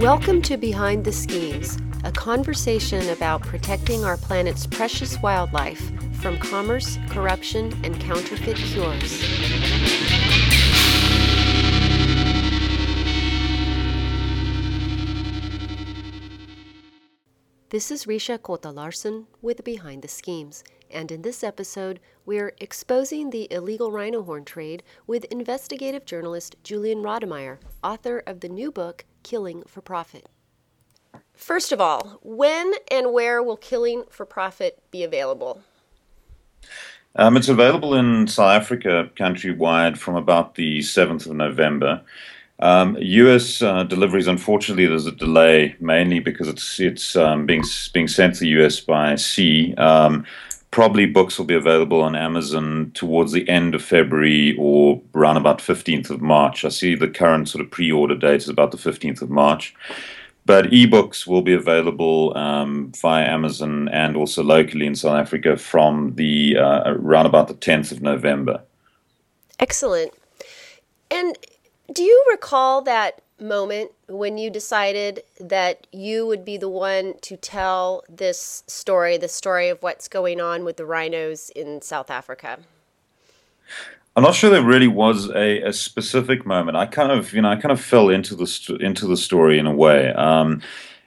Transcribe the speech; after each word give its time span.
Welcome 0.00 0.42
to 0.42 0.58
Behind 0.58 1.06
the 1.06 1.10
Schemes, 1.10 1.78
a 2.04 2.12
conversation 2.12 3.08
about 3.08 3.40
protecting 3.40 4.04
our 4.04 4.18
planet's 4.18 4.66
precious 4.66 5.18
wildlife 5.22 5.80
from 6.20 6.36
commerce, 6.36 6.98
corruption, 7.08 7.72
and 7.82 7.98
counterfeit 7.98 8.56
cures. 8.56 9.22
This 17.70 17.90
is 17.90 18.04
Risha 18.04 18.40
Kota 18.40 18.70
Larson 18.70 19.26
with 19.40 19.64
Behind 19.64 20.02
the 20.02 20.08
Schemes, 20.08 20.62
and 20.90 21.10
in 21.10 21.22
this 21.22 21.42
episode, 21.42 22.00
we're 22.26 22.52
exposing 22.58 23.30
the 23.30 23.50
illegal 23.50 23.90
rhino 23.90 24.22
horn 24.22 24.44
trade 24.44 24.82
with 25.06 25.24
investigative 25.24 26.04
journalist 26.04 26.54
Julian 26.62 27.02
Rademeyer, 27.02 27.58
author 27.82 28.22
of 28.26 28.40
the 28.40 28.48
new 28.50 28.70
book 28.70 29.06
Killing 29.26 29.64
for 29.66 29.80
Profit. 29.80 30.28
First 31.34 31.72
of 31.72 31.80
all, 31.80 32.20
when 32.22 32.74
and 32.92 33.12
where 33.12 33.42
will 33.42 33.56
Killing 33.56 34.04
for 34.08 34.24
Profit 34.24 34.80
be 34.92 35.02
available? 35.02 35.62
Um, 37.16 37.36
it's 37.36 37.48
available 37.48 37.94
in 37.94 38.28
South 38.28 38.52
Africa 38.62 39.10
countrywide 39.16 39.96
from 39.98 40.14
about 40.14 40.54
the 40.54 40.78
7th 40.78 41.26
of 41.26 41.34
November. 41.34 42.02
Um, 42.60 42.96
U.S. 43.00 43.60
Uh, 43.60 43.82
deliveries, 43.82 44.28
unfortunately, 44.28 44.86
there's 44.86 45.06
a 45.06 45.12
delay, 45.12 45.74
mainly 45.80 46.20
because 46.20 46.46
it's 46.46 46.78
it's 46.78 47.16
um, 47.16 47.46
being 47.46 47.64
being 47.92 48.06
sent 48.06 48.34
to 48.34 48.40
the 48.40 48.48
U.S. 48.60 48.78
by 48.78 49.16
sea. 49.16 49.74
Um, 49.74 50.24
probably 50.76 51.06
books 51.06 51.38
will 51.38 51.46
be 51.46 51.54
available 51.54 52.02
on 52.02 52.14
Amazon 52.14 52.90
towards 52.92 53.32
the 53.32 53.48
end 53.48 53.74
of 53.74 53.82
February 53.82 54.54
or 54.58 55.00
around 55.14 55.38
about 55.38 55.58
15th 55.58 56.10
of 56.10 56.20
March. 56.20 56.66
I 56.66 56.68
see 56.68 56.94
the 56.94 57.08
current 57.08 57.48
sort 57.48 57.64
of 57.64 57.70
pre-order 57.70 58.14
date 58.14 58.42
is 58.42 58.50
about 58.50 58.72
the 58.72 58.76
15th 58.76 59.22
of 59.22 59.30
March. 59.30 59.74
But 60.44 60.66
ebooks 60.66 61.26
will 61.26 61.40
be 61.40 61.54
available 61.54 62.36
um, 62.36 62.92
via 63.00 63.24
Amazon 63.24 63.88
and 63.88 64.18
also 64.18 64.42
locally 64.42 64.84
in 64.84 64.94
South 64.94 65.18
Africa 65.18 65.56
from 65.56 66.14
the 66.16 66.58
uh, 66.58 66.82
around 66.84 67.24
about 67.24 67.48
the 67.48 67.54
10th 67.54 67.90
of 67.90 68.02
November. 68.02 68.60
Excellent. 69.58 70.12
And 71.10 71.38
do 71.90 72.02
you 72.02 72.22
recall 72.30 72.82
that 72.82 73.22
moment 73.40 73.92
when 74.08 74.38
you 74.38 74.50
decided 74.50 75.22
that 75.40 75.86
you 75.92 76.26
would 76.26 76.44
be 76.44 76.56
the 76.56 76.68
one 76.68 77.14
to 77.22 77.36
tell 77.36 78.04
this 78.08 78.62
story, 78.66 79.16
the 79.16 79.28
story 79.28 79.68
of 79.68 79.82
what's 79.82 80.08
going 80.08 80.40
on 80.40 80.64
with 80.64 80.76
the 80.76 80.86
rhinos 80.86 81.50
in 81.50 81.82
South 81.82 82.10
Africa? 82.10 82.58
I'm 84.14 84.22
not 84.22 84.34
sure 84.34 84.48
there 84.48 84.62
really 84.62 84.88
was 84.88 85.28
a, 85.30 85.60
a 85.62 85.72
specific 85.72 86.46
moment. 86.46 86.76
I 86.76 86.86
kind 86.86 87.12
of, 87.12 87.34
you 87.34 87.42
know, 87.42 87.50
I 87.50 87.56
kind 87.56 87.72
of 87.72 87.80
fell 87.80 88.08
into 88.08 88.34
the 88.34 88.78
into 88.80 89.06
the 89.06 89.16
story 89.16 89.58
in 89.58 89.66
a 89.66 89.74
way. 89.74 90.12
Um, 90.12 90.62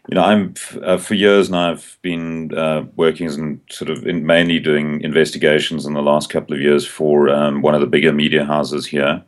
you 0.10 0.16
know, 0.16 0.24
I'm 0.24 0.54
uh, 0.84 0.98
for 0.98 1.16
years 1.16 1.50
now. 1.50 1.72
I've 1.72 1.98
been 2.02 2.54
uh, 2.56 2.86
working 2.96 3.28
in 3.28 3.62
sort 3.70 3.90
of 3.90 4.06
in 4.06 4.26
mainly 4.26 4.60
doing 4.60 5.02
investigations 5.02 5.86
in 5.86 5.94
the 5.94 6.02
last 6.02 6.30
couple 6.30 6.56
of 6.56 6.62
years 6.62 6.86
for 6.86 7.30
um, 7.30 7.62
one 7.62 7.74
of 7.74 7.82
the 7.82 7.88
bigger 7.88 8.12
media 8.12 8.46
houses 8.46 8.86
here, 8.86 9.24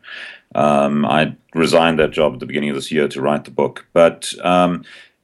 um, 0.56 1.06
I 1.06 1.36
resigned 1.54 2.00
that 2.00 2.12
job 2.12 2.34
at 2.34 2.40
the 2.40 2.46
beginning 2.46 2.70
of 2.70 2.76
this 2.76 2.92
year 2.92 3.08
to 3.08 3.22
write 3.22 3.46
the 3.46 3.52
book, 3.52 3.86
but 3.94 4.34
um, 4.44 4.84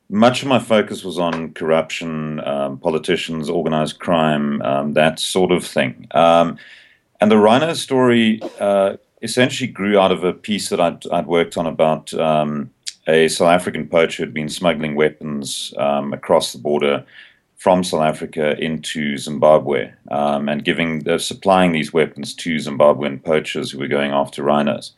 much 0.10 0.42
of 0.42 0.48
my 0.48 0.60
focus 0.60 1.04
was 1.04 1.20
on 1.20 1.54
corruption, 1.54 2.40
um, 2.46 2.78
politicians, 2.78 3.50
organized 3.50 4.00
crime, 4.00 4.62
um, 4.62 4.94
that 4.94 5.20
sort 5.20 5.52
of 5.52 5.66
thing. 5.66 6.08
Um, 6.12 6.58
and 7.20 7.32
the 7.32 7.38
Rhino 7.38 7.74
story 7.74 8.42
uh, 8.60 8.98
essentially 9.22 9.68
grew 9.68 10.00
out 10.00 10.12
of 10.12 10.24
a 10.24 10.34
piece 10.34 10.70
that 10.70 10.80
I'd, 10.80 11.06
I'd 11.12 11.28
worked 11.28 11.58
on 11.58 11.66
about 11.66 12.14
um, 12.14 12.70
a 13.08 13.28
South 13.28 13.50
African 13.50 13.88
poacher 13.88 14.18
who 14.18 14.28
had 14.28 14.34
been 14.34 14.50
smuggling 14.50 14.96
weapons 14.96 15.74
across 15.78 16.54
the 16.54 16.60
border 16.60 17.06
from 17.58 17.84
South 17.84 18.04
Africa 18.04 18.58
into 18.60 19.18
Zimbabwe 19.18 19.92
um, 20.12 20.48
and 20.48 20.64
giving 20.64 21.08
uh, 21.10 21.18
supplying 21.18 21.72
these 21.72 21.92
weapons 21.92 22.34
to 22.36 22.56
Zimbabwean 22.56 23.22
poachers 23.24 23.72
who 23.72 23.80
were 23.80 23.88
going 23.88 24.12
after 24.12 24.44
rhinos. 24.44 24.94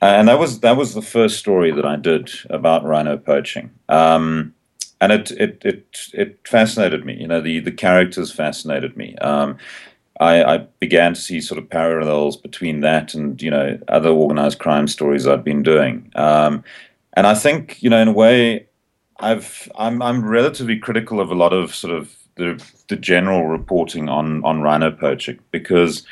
And 0.00 0.28
that 0.28 0.38
was 0.38 0.60
that 0.60 0.76
was 0.76 0.94
the 0.94 1.02
first 1.02 1.38
story 1.38 1.72
that 1.72 1.84
I 1.84 1.96
did 1.96 2.30
about 2.50 2.84
rhino 2.84 3.16
poaching. 3.16 3.72
Um, 3.88 4.54
and 5.00 5.10
it, 5.10 5.32
it 5.32 5.62
it 5.64 5.98
it 6.14 6.38
fascinated 6.46 7.04
me. 7.04 7.14
You 7.14 7.26
know, 7.26 7.40
the 7.40 7.58
the 7.58 7.72
characters 7.72 8.32
fascinated 8.32 8.96
me. 8.96 9.16
Um, 9.16 9.58
I, 10.20 10.42
I, 10.42 10.58
began 10.80 11.14
to 11.14 11.20
see 11.20 11.40
sort 11.40 11.58
of 11.58 11.70
parallels 11.70 12.36
between 12.36 12.80
that 12.80 13.14
and 13.14 13.40
you 13.42 13.50
know 13.50 13.78
other 13.88 14.10
organized 14.10 14.60
crime 14.60 14.86
stories 14.86 15.26
I'd 15.26 15.44
been 15.44 15.64
doing. 15.64 16.12
Um, 16.14 16.62
and 17.14 17.26
I 17.26 17.34
think 17.34 17.82
you 17.82 17.90
know 17.90 18.00
in 18.00 18.08
a 18.08 18.12
way 18.12 18.67
I've 19.18 19.70
I'm 19.76 20.00
I'm 20.02 20.24
relatively 20.24 20.78
critical 20.78 21.20
of 21.20 21.30
a 21.30 21.34
lot 21.34 21.52
of 21.52 21.74
sort 21.74 21.92
of 21.92 22.14
the 22.36 22.62
the 22.88 22.96
general 22.96 23.46
reporting 23.46 24.08
on 24.08 24.44
on 24.44 24.62
rhino 24.62 24.90
poaching 24.90 25.38
because 25.50 26.04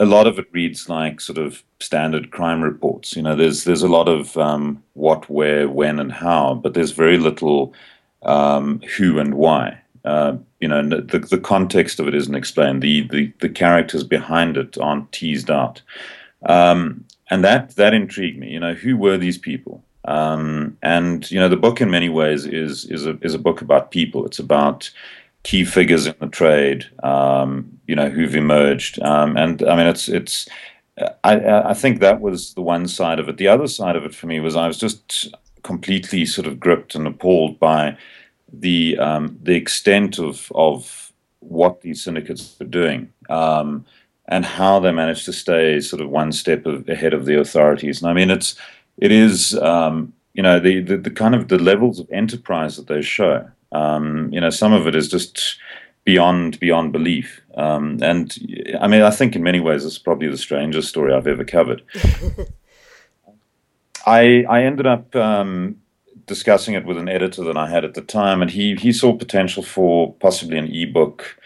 a 0.00 0.06
lot 0.06 0.26
of 0.26 0.38
it 0.38 0.48
reads 0.52 0.88
like 0.88 1.20
sort 1.20 1.38
of 1.38 1.62
standard 1.78 2.30
crime 2.30 2.62
reports. 2.62 3.14
You 3.14 3.22
know, 3.22 3.36
there's 3.36 3.64
there's 3.64 3.82
a 3.82 3.88
lot 3.88 4.08
of 4.08 4.36
um, 4.36 4.82
what, 4.94 5.28
where, 5.28 5.68
when, 5.68 6.00
and 6.00 6.10
how, 6.10 6.54
but 6.54 6.72
there's 6.72 6.92
very 6.92 7.18
little 7.18 7.74
um, 8.22 8.80
who 8.96 9.18
and 9.18 9.34
why. 9.34 9.78
Uh, 10.04 10.38
you 10.58 10.66
know, 10.66 10.82
the 10.88 11.18
the 11.18 11.38
context 11.38 12.00
of 12.00 12.08
it 12.08 12.14
isn't 12.14 12.34
explained. 12.34 12.82
The 12.82 13.06
the 13.08 13.32
the 13.40 13.50
characters 13.50 14.02
behind 14.02 14.56
it 14.56 14.78
aren't 14.78 15.12
teased 15.12 15.50
out, 15.50 15.82
um, 16.46 17.04
and 17.28 17.44
that 17.44 17.76
that 17.76 17.92
intrigued 17.92 18.38
me. 18.38 18.50
You 18.50 18.60
know, 18.60 18.72
who 18.74 18.96
were 18.96 19.18
these 19.18 19.38
people? 19.38 19.84
Um, 20.04 20.78
and 20.82 21.30
you 21.30 21.38
know, 21.38 21.48
the 21.48 21.56
book 21.56 21.80
in 21.80 21.90
many 21.90 22.08
ways 22.08 22.46
is 22.46 22.84
is 22.86 23.06
a 23.06 23.18
is 23.22 23.34
a 23.34 23.38
book 23.38 23.60
about 23.60 23.90
people. 23.90 24.26
It's 24.26 24.38
about 24.38 24.90
key 25.42 25.64
figures 25.64 26.06
in 26.06 26.14
the 26.20 26.26
trade, 26.26 26.86
um, 27.02 27.78
you 27.86 27.94
know, 27.94 28.10
who've 28.10 28.34
emerged. 28.34 29.00
Um, 29.02 29.36
and 29.36 29.62
I 29.62 29.76
mean, 29.76 29.86
it's 29.86 30.08
it's. 30.08 30.48
I 31.24 31.70
I 31.70 31.74
think 31.74 32.00
that 32.00 32.20
was 32.20 32.54
the 32.54 32.62
one 32.62 32.86
side 32.86 33.18
of 33.18 33.28
it. 33.28 33.36
The 33.36 33.48
other 33.48 33.68
side 33.68 33.96
of 33.96 34.04
it 34.04 34.14
for 34.14 34.26
me 34.26 34.40
was 34.40 34.56
I 34.56 34.66
was 34.66 34.78
just 34.78 35.34
completely 35.62 36.24
sort 36.24 36.46
of 36.46 36.58
gripped 36.58 36.94
and 36.94 37.06
appalled 37.06 37.58
by 37.58 37.96
the 38.52 38.98
um, 38.98 39.38
the 39.42 39.54
extent 39.54 40.18
of 40.18 40.50
of 40.54 41.12
what 41.40 41.80
these 41.82 42.02
syndicates 42.02 42.56
are 42.60 42.64
doing. 42.64 43.12
Um, 43.28 43.86
and 44.30 44.44
how 44.44 44.78
they 44.78 44.92
managed 44.92 45.24
to 45.24 45.32
stay 45.32 45.80
sort 45.80 46.00
of 46.00 46.08
one 46.08 46.30
step 46.30 46.64
of, 46.64 46.88
ahead 46.88 47.12
of 47.12 47.24
the 47.24 47.38
authorities. 47.38 48.00
And 48.00 48.08
I 48.08 48.14
mean, 48.14 48.30
it's 48.30 48.54
it 49.00 49.10
is 49.10 49.54
um, 49.58 50.12
you 50.34 50.42
know 50.42 50.60
the, 50.60 50.80
the, 50.80 50.96
the 50.96 51.10
kind 51.10 51.34
of 51.34 51.48
the 51.48 51.58
levels 51.58 51.98
of 51.98 52.08
enterprise 52.10 52.76
that 52.76 52.86
they 52.86 53.02
show. 53.02 53.48
Um, 53.72 54.32
you 54.32 54.40
know, 54.40 54.50
some 54.50 54.72
of 54.72 54.86
it 54.86 54.94
is 54.94 55.08
just 55.08 55.58
beyond 56.04 56.60
beyond 56.60 56.92
belief. 56.92 57.40
Um, 57.54 57.98
and 58.02 58.36
I 58.80 58.86
mean, 58.88 59.02
I 59.02 59.10
think 59.10 59.34
in 59.34 59.42
many 59.42 59.60
ways 59.60 59.84
it's 59.84 59.98
probably 59.98 60.28
the 60.28 60.36
strangest 60.36 60.88
story 60.88 61.12
I've 61.12 61.26
ever 61.26 61.44
covered. 61.44 61.82
I 64.06 64.44
I 64.48 64.62
ended 64.62 64.86
up 64.86 65.14
um, 65.16 65.76
discussing 66.26 66.74
it 66.74 66.84
with 66.84 66.96
an 66.98 67.08
editor 67.08 67.42
that 67.44 67.56
I 67.56 67.68
had 67.68 67.84
at 67.84 67.94
the 67.94 68.02
time, 68.02 68.42
and 68.42 68.50
he 68.50 68.76
he 68.76 68.92
saw 68.92 69.16
potential 69.16 69.62
for 69.62 70.14
possibly 70.14 70.58
an 70.58 70.72
ebook. 70.72 71.36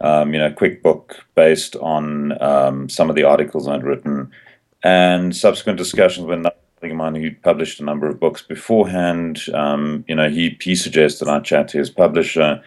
Um, 0.00 0.32
you 0.32 0.40
know, 0.40 0.50
quick 0.50 0.82
book 0.82 1.24
based 1.36 1.76
on 1.76 2.40
um, 2.42 2.88
some 2.88 3.08
of 3.10 3.14
the 3.14 3.22
articles 3.24 3.68
I'd 3.68 3.84
written, 3.84 4.32
and 4.82 5.36
subsequent 5.36 5.78
discussions 5.78 6.26
with 6.26 6.44
of 6.46 6.52
mine 7.02 7.14
who 7.14 7.34
published 7.42 7.80
a 7.80 7.84
number 7.84 8.06
of 8.08 8.20
books 8.20 8.42
beforehand. 8.42 9.42
Um, 9.54 10.04
you 10.08 10.14
know, 10.14 10.28
he 10.28 10.56
he 10.60 10.74
suggested 10.74 11.28
I 11.28 11.40
chat 11.40 11.68
to 11.68 11.78
his 11.78 11.90
publisher, 11.90 12.62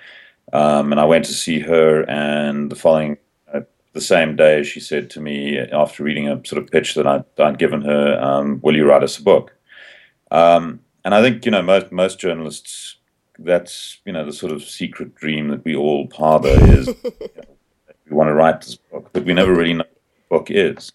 um, 0.53 0.91
and 0.91 0.99
I 0.99 1.05
went 1.05 1.25
to 1.25 1.33
see 1.33 1.59
her. 1.59 2.03
And 2.09 2.71
the 2.71 2.75
following, 2.75 3.17
uh, 3.53 3.61
the 3.93 4.01
same 4.01 4.35
day, 4.35 4.63
she 4.63 4.79
said 4.79 5.09
to 5.11 5.21
me 5.21 5.57
after 5.57 6.03
reading 6.03 6.27
a 6.27 6.45
sort 6.45 6.61
of 6.61 6.69
pitch 6.69 6.95
that 6.95 7.07
I'd, 7.07 7.25
I'd 7.39 7.57
given 7.59 7.81
her, 7.81 8.19
um, 8.21 8.59
"Will 8.61 8.75
you 8.75 8.87
write 8.87 9.03
us 9.03 9.17
a 9.17 9.23
book?" 9.23 9.53
Um, 10.31 10.81
and 11.03 11.15
I 11.15 11.21
think 11.21 11.45
you 11.45 11.51
know 11.51 11.61
most 11.61 11.91
most 11.91 12.19
journalists. 12.19 12.97
That's 13.37 13.99
you 14.05 14.13
know 14.13 14.25
the 14.25 14.31
sort 14.33 14.53
of 14.53 14.63
secret 14.63 15.15
dream 15.15 15.49
that 15.49 15.65
we 15.65 15.75
all 15.75 16.09
harbor 16.15 16.55
is 16.77 16.87
you 16.87 16.95
know, 17.03 17.53
we 18.09 18.15
want 18.15 18.29
to 18.29 18.33
write 18.33 18.61
this 18.61 18.75
book, 18.75 19.09
but 19.11 19.25
we 19.25 19.33
never 19.33 19.53
really 19.53 19.73
know 19.73 19.83
what 19.83 19.95
the 20.15 20.35
book 20.37 20.47
is. 20.51 20.93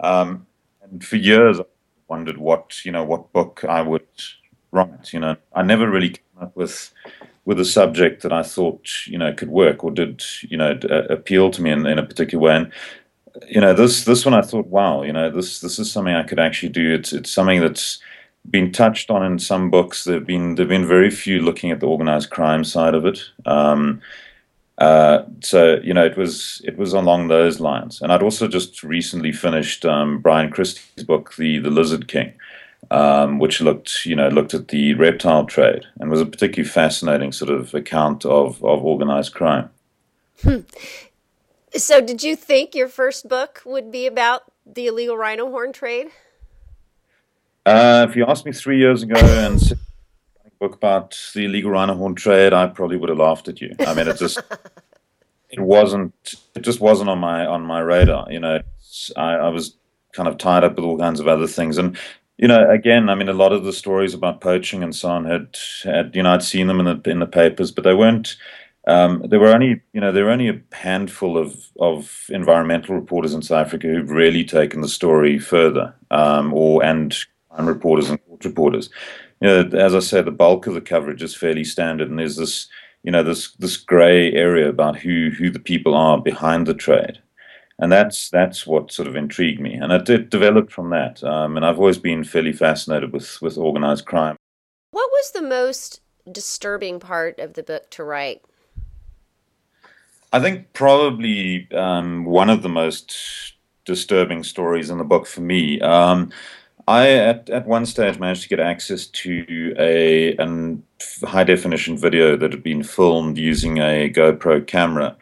Um, 0.00 0.46
and 0.82 1.04
for 1.04 1.16
years, 1.16 1.60
wondered 2.08 2.38
what 2.38 2.84
you 2.84 2.92
know 2.92 3.04
what 3.04 3.32
book 3.32 3.64
I 3.68 3.82
would 3.82 4.06
write. 4.72 5.12
You 5.12 5.20
know, 5.20 5.36
I 5.54 5.62
never 5.62 5.88
really 5.90 6.10
came 6.10 6.42
up 6.42 6.56
with 6.56 6.92
with 7.44 7.60
a 7.60 7.64
subject 7.64 8.22
that 8.22 8.32
I 8.32 8.42
thought 8.42 8.88
you 9.06 9.18
know 9.18 9.32
could 9.32 9.50
work 9.50 9.84
or 9.84 9.90
did 9.90 10.22
you 10.42 10.56
know 10.56 10.74
d- 10.74 10.88
uh, 10.88 11.04
appeal 11.04 11.50
to 11.50 11.62
me 11.62 11.70
in, 11.70 11.86
in 11.86 11.98
a 11.98 12.06
particular 12.06 12.42
way. 12.42 12.56
And 12.56 12.72
you 13.48 13.60
know, 13.60 13.74
this 13.74 14.04
this 14.04 14.24
one 14.24 14.34
I 14.34 14.42
thought, 14.42 14.66
wow, 14.66 15.02
you 15.02 15.12
know, 15.12 15.30
this 15.30 15.60
this 15.60 15.78
is 15.78 15.90
something 15.90 16.14
I 16.14 16.22
could 16.22 16.38
actually 16.38 16.70
do. 16.70 16.94
It's 16.94 17.12
it's 17.12 17.30
something 17.30 17.60
that's 17.60 17.98
been 18.48 18.72
touched 18.72 19.10
on 19.10 19.24
in 19.24 19.38
some 19.38 19.70
books. 19.70 20.04
There've 20.04 20.26
been 20.26 20.54
there've 20.54 20.68
been 20.68 20.86
very 20.86 21.10
few 21.10 21.40
looking 21.40 21.70
at 21.70 21.80
the 21.80 21.86
organized 21.86 22.30
crime 22.30 22.64
side 22.64 22.94
of 22.94 23.04
it. 23.04 23.20
Um, 23.44 24.00
uh, 24.78 25.22
so 25.40 25.80
you 25.82 25.94
know, 25.94 26.04
it 26.04 26.16
was 26.16 26.60
it 26.64 26.76
was 26.76 26.92
along 26.92 27.28
those 27.28 27.60
lines. 27.60 28.02
And 28.02 28.12
I'd 28.12 28.22
also 28.22 28.46
just 28.46 28.82
recently 28.82 29.32
finished 29.32 29.84
um, 29.84 30.20
Bryan 30.20 30.50
Christy's 30.50 31.04
book, 31.04 31.34
The 31.36 31.58
the 31.58 31.70
Lizard 31.70 32.08
King, 32.08 32.34
um, 32.90 33.38
which 33.38 33.60
looked, 33.60 34.04
you 34.04 34.14
know, 34.14 34.28
looked 34.28 34.54
at 34.54 34.68
the 34.68 34.94
reptile 34.94 35.46
trade 35.46 35.84
and 35.98 36.10
was 36.10 36.20
a 36.20 36.26
particularly 36.26 36.68
fascinating 36.68 37.32
sort 37.32 37.50
of 37.50 37.74
account 37.74 38.24
of, 38.24 38.62
of 38.64 38.84
organized 38.84 39.34
crime. 39.34 39.70
Hmm. 40.42 40.60
So, 41.72 42.00
did 42.00 42.22
you 42.22 42.36
think 42.36 42.74
your 42.74 42.88
first 42.88 43.28
book 43.28 43.62
would 43.64 43.90
be 43.90 44.06
about 44.06 44.42
the 44.66 44.86
illegal 44.86 45.16
rhino 45.16 45.50
horn 45.50 45.72
trade? 45.72 46.08
Uh, 47.64 48.06
if 48.08 48.14
you 48.14 48.24
asked 48.26 48.46
me 48.46 48.52
three 48.52 48.78
years 48.78 49.02
ago 49.02 49.16
and 49.16 49.60
book 50.58 50.74
about 50.74 51.18
the 51.34 51.44
illegal 51.44 51.70
rhino 51.70 51.94
horn 51.94 52.14
trade, 52.14 52.52
I 52.52 52.66
probably 52.66 52.96
would 52.96 53.08
have 53.08 53.18
laughed 53.18 53.48
at 53.48 53.60
you. 53.60 53.74
I 53.80 53.94
mean, 53.94 54.08
it 54.08 54.18
just 54.18 54.40
it 55.50 55.60
wasn't 55.60 56.34
it 56.54 56.60
just 56.60 56.80
wasn't 56.80 57.10
on 57.10 57.18
my 57.18 57.46
on 57.46 57.62
my 57.62 57.80
radar. 57.80 58.30
You 58.30 58.40
know, 58.40 58.60
I, 59.16 59.34
I 59.34 59.48
was 59.48 59.76
kind 60.12 60.28
of 60.28 60.38
tied 60.38 60.64
up 60.64 60.76
with 60.76 60.84
all 60.84 60.98
kinds 60.98 61.20
of 61.20 61.28
other 61.28 61.46
things, 61.46 61.78
and 61.78 61.96
you 62.38 62.48
know, 62.48 62.70
again, 62.70 63.08
I 63.08 63.14
mean, 63.14 63.28
a 63.28 63.34
lot 63.34 63.52
of 63.52 63.64
the 63.64 63.72
stories 63.72 64.12
about 64.12 64.40
poaching 64.40 64.82
and 64.82 64.94
so 64.94 65.08
on 65.08 65.24
had, 65.24 65.56
had 65.84 66.14
you 66.14 66.22
know, 66.22 66.34
I'd 66.34 66.42
seen 66.42 66.66
them 66.66 66.80
in 66.80 67.02
the 67.02 67.10
in 67.10 67.20
the 67.20 67.26
papers, 67.26 67.70
but 67.70 67.84
they 67.84 67.94
weren't. 67.94 68.36
Um, 68.88 69.24
there 69.28 69.40
were 69.40 69.52
only, 69.52 69.82
you 69.92 70.00
know, 70.00 70.12
there 70.12 70.26
were 70.26 70.30
only 70.30 70.48
a 70.48 70.60
handful 70.72 71.38
of 71.38 71.56
of 71.80 72.26
environmental 72.28 72.94
reporters 72.94 73.34
in 73.34 73.42
South 73.42 73.66
Africa 73.66 73.88
who've 73.88 74.10
really 74.10 74.44
taken 74.44 74.80
the 74.80 74.88
story 74.88 75.38
further, 75.38 75.94
um, 76.10 76.52
or 76.52 76.84
and 76.84 77.16
crime 77.50 77.66
reporters 77.66 78.10
and 78.10 78.24
court 78.26 78.44
reporters. 78.44 78.90
You 79.40 79.48
know, 79.48 79.78
as 79.78 79.94
I 79.94 80.00
said, 80.00 80.24
the 80.24 80.30
bulk 80.30 80.66
of 80.66 80.74
the 80.74 80.80
coverage 80.80 81.22
is 81.22 81.34
fairly 81.34 81.64
standard, 81.64 82.08
and 82.08 82.18
there's 82.18 82.36
this, 82.36 82.68
you 83.02 83.12
know, 83.12 83.22
this 83.22 83.52
this 83.52 83.76
grey 83.76 84.32
area 84.32 84.68
about 84.68 84.96
who 84.96 85.30
who 85.30 85.50
the 85.50 85.60
people 85.60 85.94
are 85.94 86.20
behind 86.20 86.66
the 86.66 86.74
trade 86.74 87.20
and 87.78 87.92
that's 87.92 88.30
that's 88.30 88.66
what 88.66 88.90
sort 88.90 89.08
of 89.08 89.16
intrigued 89.16 89.60
me, 89.60 89.74
and 89.74 89.92
it, 89.92 90.08
it 90.08 90.30
developed 90.30 90.72
from 90.72 90.90
that. 90.90 91.22
Um, 91.22 91.56
and 91.56 91.66
I've 91.66 91.78
always 91.78 91.98
been 91.98 92.24
fairly 92.24 92.52
fascinated 92.52 93.12
with 93.12 93.40
with 93.42 93.58
organized 93.58 94.06
crime. 94.06 94.36
What 94.90 95.10
was 95.12 95.32
the 95.32 95.42
most 95.42 96.00
disturbing 96.30 97.00
part 97.00 97.38
of 97.38 97.54
the 97.54 97.62
book 97.62 97.90
to 97.90 98.04
write? 98.04 98.42
I 100.32 100.40
think 100.40 100.72
probably 100.72 101.68
um, 101.72 102.24
one 102.24 102.50
of 102.50 102.62
the 102.62 102.68
most 102.68 103.54
disturbing 103.84 104.42
stories 104.42 104.90
in 104.90 104.98
the 104.98 105.04
book 105.04 105.26
for 105.26 105.40
me. 105.40 105.80
Um, 105.80 106.32
I 106.88 107.08
at, 107.08 107.50
at 107.50 107.66
one 107.66 107.86
stage 107.86 108.18
managed 108.18 108.42
to 108.42 108.48
get 108.48 108.60
access 108.60 109.06
to 109.06 109.74
a, 109.78 110.36
a 110.36 111.26
high 111.26 111.44
definition 111.44 111.96
video 111.96 112.36
that 112.36 112.52
had 112.52 112.62
been 112.62 112.82
filmed 112.82 113.38
using 113.38 113.78
a 113.78 114.10
GoPro 114.10 114.66
camera 114.66 115.16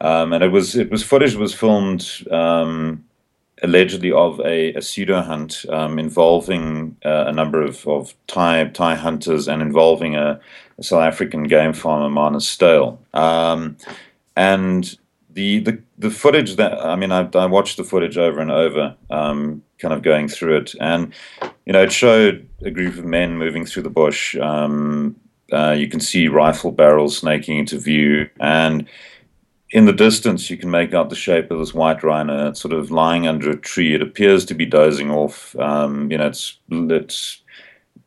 um, 0.00 0.32
and 0.32 0.44
it 0.44 0.48
was 0.48 0.76
it 0.76 0.90
was 0.90 1.02
footage 1.02 1.34
was 1.34 1.54
filmed 1.54 2.24
um, 2.30 3.04
allegedly 3.62 4.12
of 4.12 4.40
a, 4.40 4.72
a 4.74 4.82
pseudo 4.82 5.22
hunt 5.22 5.64
um, 5.70 5.98
involving 5.98 6.96
uh, 7.04 7.24
a 7.26 7.32
number 7.32 7.62
of, 7.62 7.86
of 7.86 8.14
Thai 8.26 8.64
Thai 8.68 8.94
hunters 8.94 9.48
and 9.48 9.62
involving 9.62 10.14
a, 10.14 10.40
a 10.78 10.82
South 10.82 11.02
African 11.02 11.44
game 11.44 11.72
farmer, 11.72 12.08
Marnus 12.08 12.46
Steyl. 12.46 12.98
Um, 13.18 13.76
and 14.36 14.96
the, 15.38 15.60
the 15.60 15.82
the 15.98 16.10
footage 16.10 16.56
that 16.56 16.72
I 16.84 16.96
mean, 16.96 17.12
I, 17.12 17.28
I 17.34 17.46
watched 17.46 17.76
the 17.76 17.84
footage 17.84 18.18
over 18.18 18.40
and 18.40 18.50
over, 18.50 18.96
um, 19.08 19.62
kind 19.78 19.94
of 19.94 20.02
going 20.02 20.26
through 20.26 20.56
it, 20.56 20.74
and 20.80 21.14
you 21.64 21.72
know, 21.72 21.84
it 21.84 21.92
showed 21.92 22.48
a 22.62 22.72
group 22.72 22.98
of 22.98 23.04
men 23.04 23.38
moving 23.38 23.64
through 23.64 23.84
the 23.84 23.90
bush. 23.90 24.36
Um, 24.36 25.14
uh, 25.52 25.76
you 25.78 25.86
can 25.86 26.00
see 26.00 26.26
rifle 26.26 26.72
barrels 26.72 27.16
snaking 27.16 27.56
into 27.56 27.78
view, 27.78 28.28
and 28.40 28.88
in 29.70 29.84
the 29.84 29.92
distance, 29.92 30.50
you 30.50 30.56
can 30.56 30.72
make 30.72 30.92
out 30.92 31.08
the 31.08 31.14
shape 31.14 31.52
of 31.52 31.60
this 31.60 31.72
white 31.72 32.02
rhino. 32.02 32.52
Sort 32.54 32.74
of 32.74 32.90
lying 32.90 33.28
under 33.28 33.48
a 33.52 33.56
tree. 33.56 33.94
It 33.94 34.02
appears 34.02 34.44
to 34.46 34.54
be 34.54 34.66
dozing 34.66 35.12
off. 35.12 35.54
Um, 35.56 36.10
you 36.10 36.18
know, 36.18 36.26
it's 36.26 36.58
it's 36.68 37.42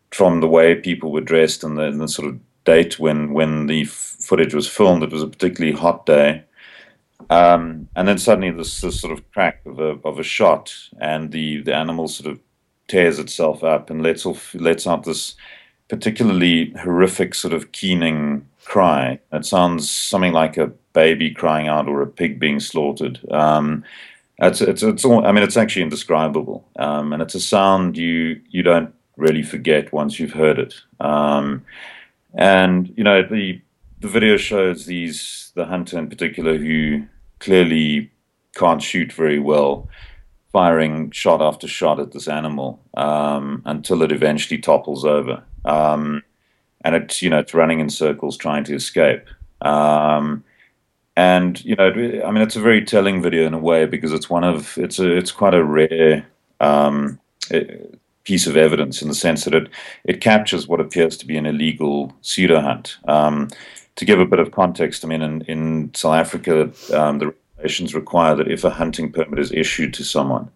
from 0.09 0.41
the 0.41 0.49
way 0.49 0.75
people 0.75 1.13
were 1.13 1.21
dressed 1.21 1.63
and 1.63 1.77
the, 1.77 1.91
the 1.91 2.09
sort 2.09 2.27
of 2.27 2.37
date 2.65 2.99
when 2.99 3.31
when 3.31 3.67
the 3.67 3.85
footage 3.85 4.53
was 4.53 4.67
filmed. 4.67 5.01
It 5.01 5.13
was 5.13 5.23
a 5.23 5.27
particularly 5.27 5.77
hot 5.77 6.05
day. 6.05 6.43
Um, 7.29 7.87
and 7.95 8.07
then 8.07 8.17
suddenly 8.17 8.51
this, 8.51 8.81
this 8.81 8.99
sort 8.99 9.13
of 9.13 9.29
crack 9.31 9.61
of 9.65 9.79
a 9.79 9.97
of 10.03 10.19
a 10.19 10.23
shot, 10.23 10.73
and 10.99 11.31
the 11.31 11.61
the 11.61 11.75
animal 11.75 12.07
sort 12.07 12.31
of 12.31 12.39
tears 12.87 13.19
itself 13.19 13.63
up 13.63 13.89
and 13.89 14.03
lets 14.03 14.25
off 14.25 14.53
lets 14.55 14.85
out 14.85 15.03
this 15.03 15.35
particularly 15.87 16.71
horrific 16.81 17.35
sort 17.35 17.53
of 17.53 17.71
keening 17.71 18.47
cry. 18.63 19.19
It 19.31 19.45
sounds 19.45 19.89
something 19.89 20.33
like 20.33 20.57
a 20.57 20.71
baby 20.93 21.31
crying 21.31 21.67
out 21.67 21.87
or 21.87 22.01
a 22.01 22.07
pig 22.07 22.39
being 22.39 22.59
slaughtered. 22.59 23.19
Um, 23.31 23.83
it's 24.39 24.61
it's 24.61 24.83
it's 24.83 25.05
all, 25.05 25.25
I 25.25 25.31
mean 25.31 25.43
it's 25.43 25.57
actually 25.57 25.83
indescribable, 25.83 26.65
um, 26.77 27.13
and 27.13 27.21
it's 27.21 27.35
a 27.35 27.39
sound 27.39 27.97
you 27.97 28.41
you 28.49 28.63
don't 28.63 28.93
really 29.17 29.43
forget 29.43 29.93
once 29.93 30.19
you've 30.19 30.33
heard 30.33 30.59
it. 30.59 30.75
Um, 30.99 31.63
and 32.33 32.93
you 32.97 33.03
know 33.03 33.23
the 33.23 33.61
the 34.01 34.07
video 34.07 34.35
shows 34.35 34.85
these 34.85 35.51
the 35.55 35.65
hunter 35.65 35.97
in 35.97 36.09
particular 36.09 36.57
who 36.57 37.05
clearly 37.39 38.11
can't 38.55 38.81
shoot 38.81 39.13
very 39.13 39.39
well, 39.39 39.87
firing 40.51 41.11
shot 41.11 41.41
after 41.41 41.67
shot 41.67 41.99
at 41.99 42.11
this 42.11 42.27
animal 42.27 42.81
um, 42.95 43.61
until 43.65 44.01
it 44.01 44.11
eventually 44.11 44.59
topples 44.59 45.05
over. 45.05 45.43
Um, 45.63 46.23
and 46.83 46.95
it's 46.95 47.21
you 47.21 47.29
know 47.29 47.39
it's 47.39 47.53
running 47.53 47.79
in 47.79 47.89
circles 47.89 48.37
trying 48.37 48.63
to 48.65 48.75
escape. 48.75 49.25
Um, 49.61 50.43
and 51.15 51.63
you 51.63 51.75
know, 51.75 51.89
I 51.89 52.31
mean, 52.31 52.41
it's 52.41 52.55
a 52.55 52.61
very 52.61 52.83
telling 52.83 53.21
video 53.21 53.45
in 53.45 53.53
a 53.53 53.59
way 53.59 53.85
because 53.85 54.11
it's 54.13 54.29
one 54.29 54.43
of 54.43 54.77
it's 54.77 54.97
a 54.97 55.15
it's 55.15 55.31
quite 55.31 55.53
a 55.53 55.63
rare 55.63 56.25
um, 56.59 57.19
piece 58.23 58.47
of 58.47 58.57
evidence 58.57 59.01
in 59.01 59.07
the 59.07 59.15
sense 59.15 59.45
that 59.45 59.53
it 59.53 59.69
it 60.05 60.21
captures 60.21 60.67
what 60.67 60.79
appears 60.79 61.17
to 61.17 61.27
be 61.27 61.37
an 61.37 61.45
illegal 61.45 62.13
pseudo 62.21 62.61
hunt. 62.61 62.97
Um, 63.07 63.49
to 63.95 64.05
give 64.05 64.19
a 64.19 64.25
bit 64.25 64.39
of 64.39 64.51
context, 64.51 65.03
I 65.03 65.07
mean, 65.07 65.21
in, 65.21 65.41
in 65.41 65.91
South 65.93 66.15
Africa, 66.15 66.71
um, 66.93 67.19
the 67.19 67.33
regulations 67.57 67.93
require 67.93 68.35
that 68.35 68.51
if 68.51 68.63
a 68.63 68.69
hunting 68.69 69.11
permit 69.11 69.39
is 69.39 69.51
issued 69.51 69.93
to 69.95 70.03
someone, 70.03 70.49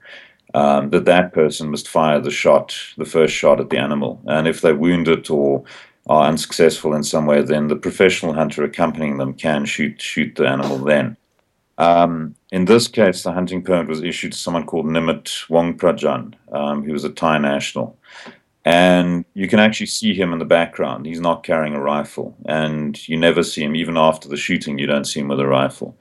um, 0.54 0.90
that 0.92 1.06
that 1.06 1.34
person 1.34 1.70
must 1.70 1.88
fire 1.88 2.20
the 2.20 2.32
shot, 2.32 2.76
the 2.98 3.06
first 3.06 3.34
shot 3.34 3.60
at 3.60 3.70
the 3.70 3.78
animal, 3.78 4.22
and 4.28 4.48
if 4.48 4.62
they 4.62 4.74
wound 4.74 5.08
it 5.08 5.30
or 5.30 5.64
are 6.08 6.28
unsuccessful 6.28 6.94
in 6.94 7.04
some 7.04 7.26
way, 7.26 7.42
then 7.42 7.68
the 7.68 7.76
professional 7.76 8.34
hunter 8.34 8.64
accompanying 8.64 9.18
them 9.18 9.34
can 9.34 9.66
shoot 9.66 10.02
shoot 10.02 10.36
the 10.36 10.48
animal 10.48 10.78
then. 10.78 11.18
Um, 11.78 12.36
in 12.52 12.66
this 12.66 12.88
case, 12.88 13.24
the 13.24 13.34
hunting 13.34 13.62
permit 13.64 13.90
was 13.90 14.02
issued 14.02 14.32
to 14.32 14.38
someone 14.38 14.66
called 14.66 14.86
Nimit 14.86 15.48
Wongprajan, 15.50 16.34
um, 16.54 16.84
who 16.84 16.94
was 16.94 17.04
a 17.04 17.10
Thai 17.10 17.38
national. 17.38 17.98
And 18.66 19.26
you 19.36 19.48
can 19.48 19.60
actually 19.60 19.86
see 19.86 20.16
him 20.16 20.34
in 20.34 20.40
the 20.40 20.46
background. 20.46 21.06
He's 21.06 21.22
not 21.22 21.44
carrying 21.44 21.76
a 21.76 21.82
rifle. 21.82 22.36
And 22.46 23.08
you 23.08 23.16
never 23.16 23.44
see 23.44 23.64
him, 23.64 23.76
even 23.76 23.96
after 23.96 24.28
the 24.28 24.38
shooting, 24.38 24.80
you 24.80 24.88
don't 24.88 25.06
see 25.06 25.20
him 25.20 25.28
with 25.28 25.40
a 25.40 25.46
rifle. 25.46 25.96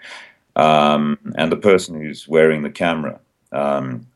Um, 0.56 1.18
and 1.36 1.52
the 1.52 1.56
person 1.56 2.00
who's 2.00 2.26
wearing 2.26 2.62
the 2.62 2.70
camera, 2.70 3.20
um, 3.52 4.06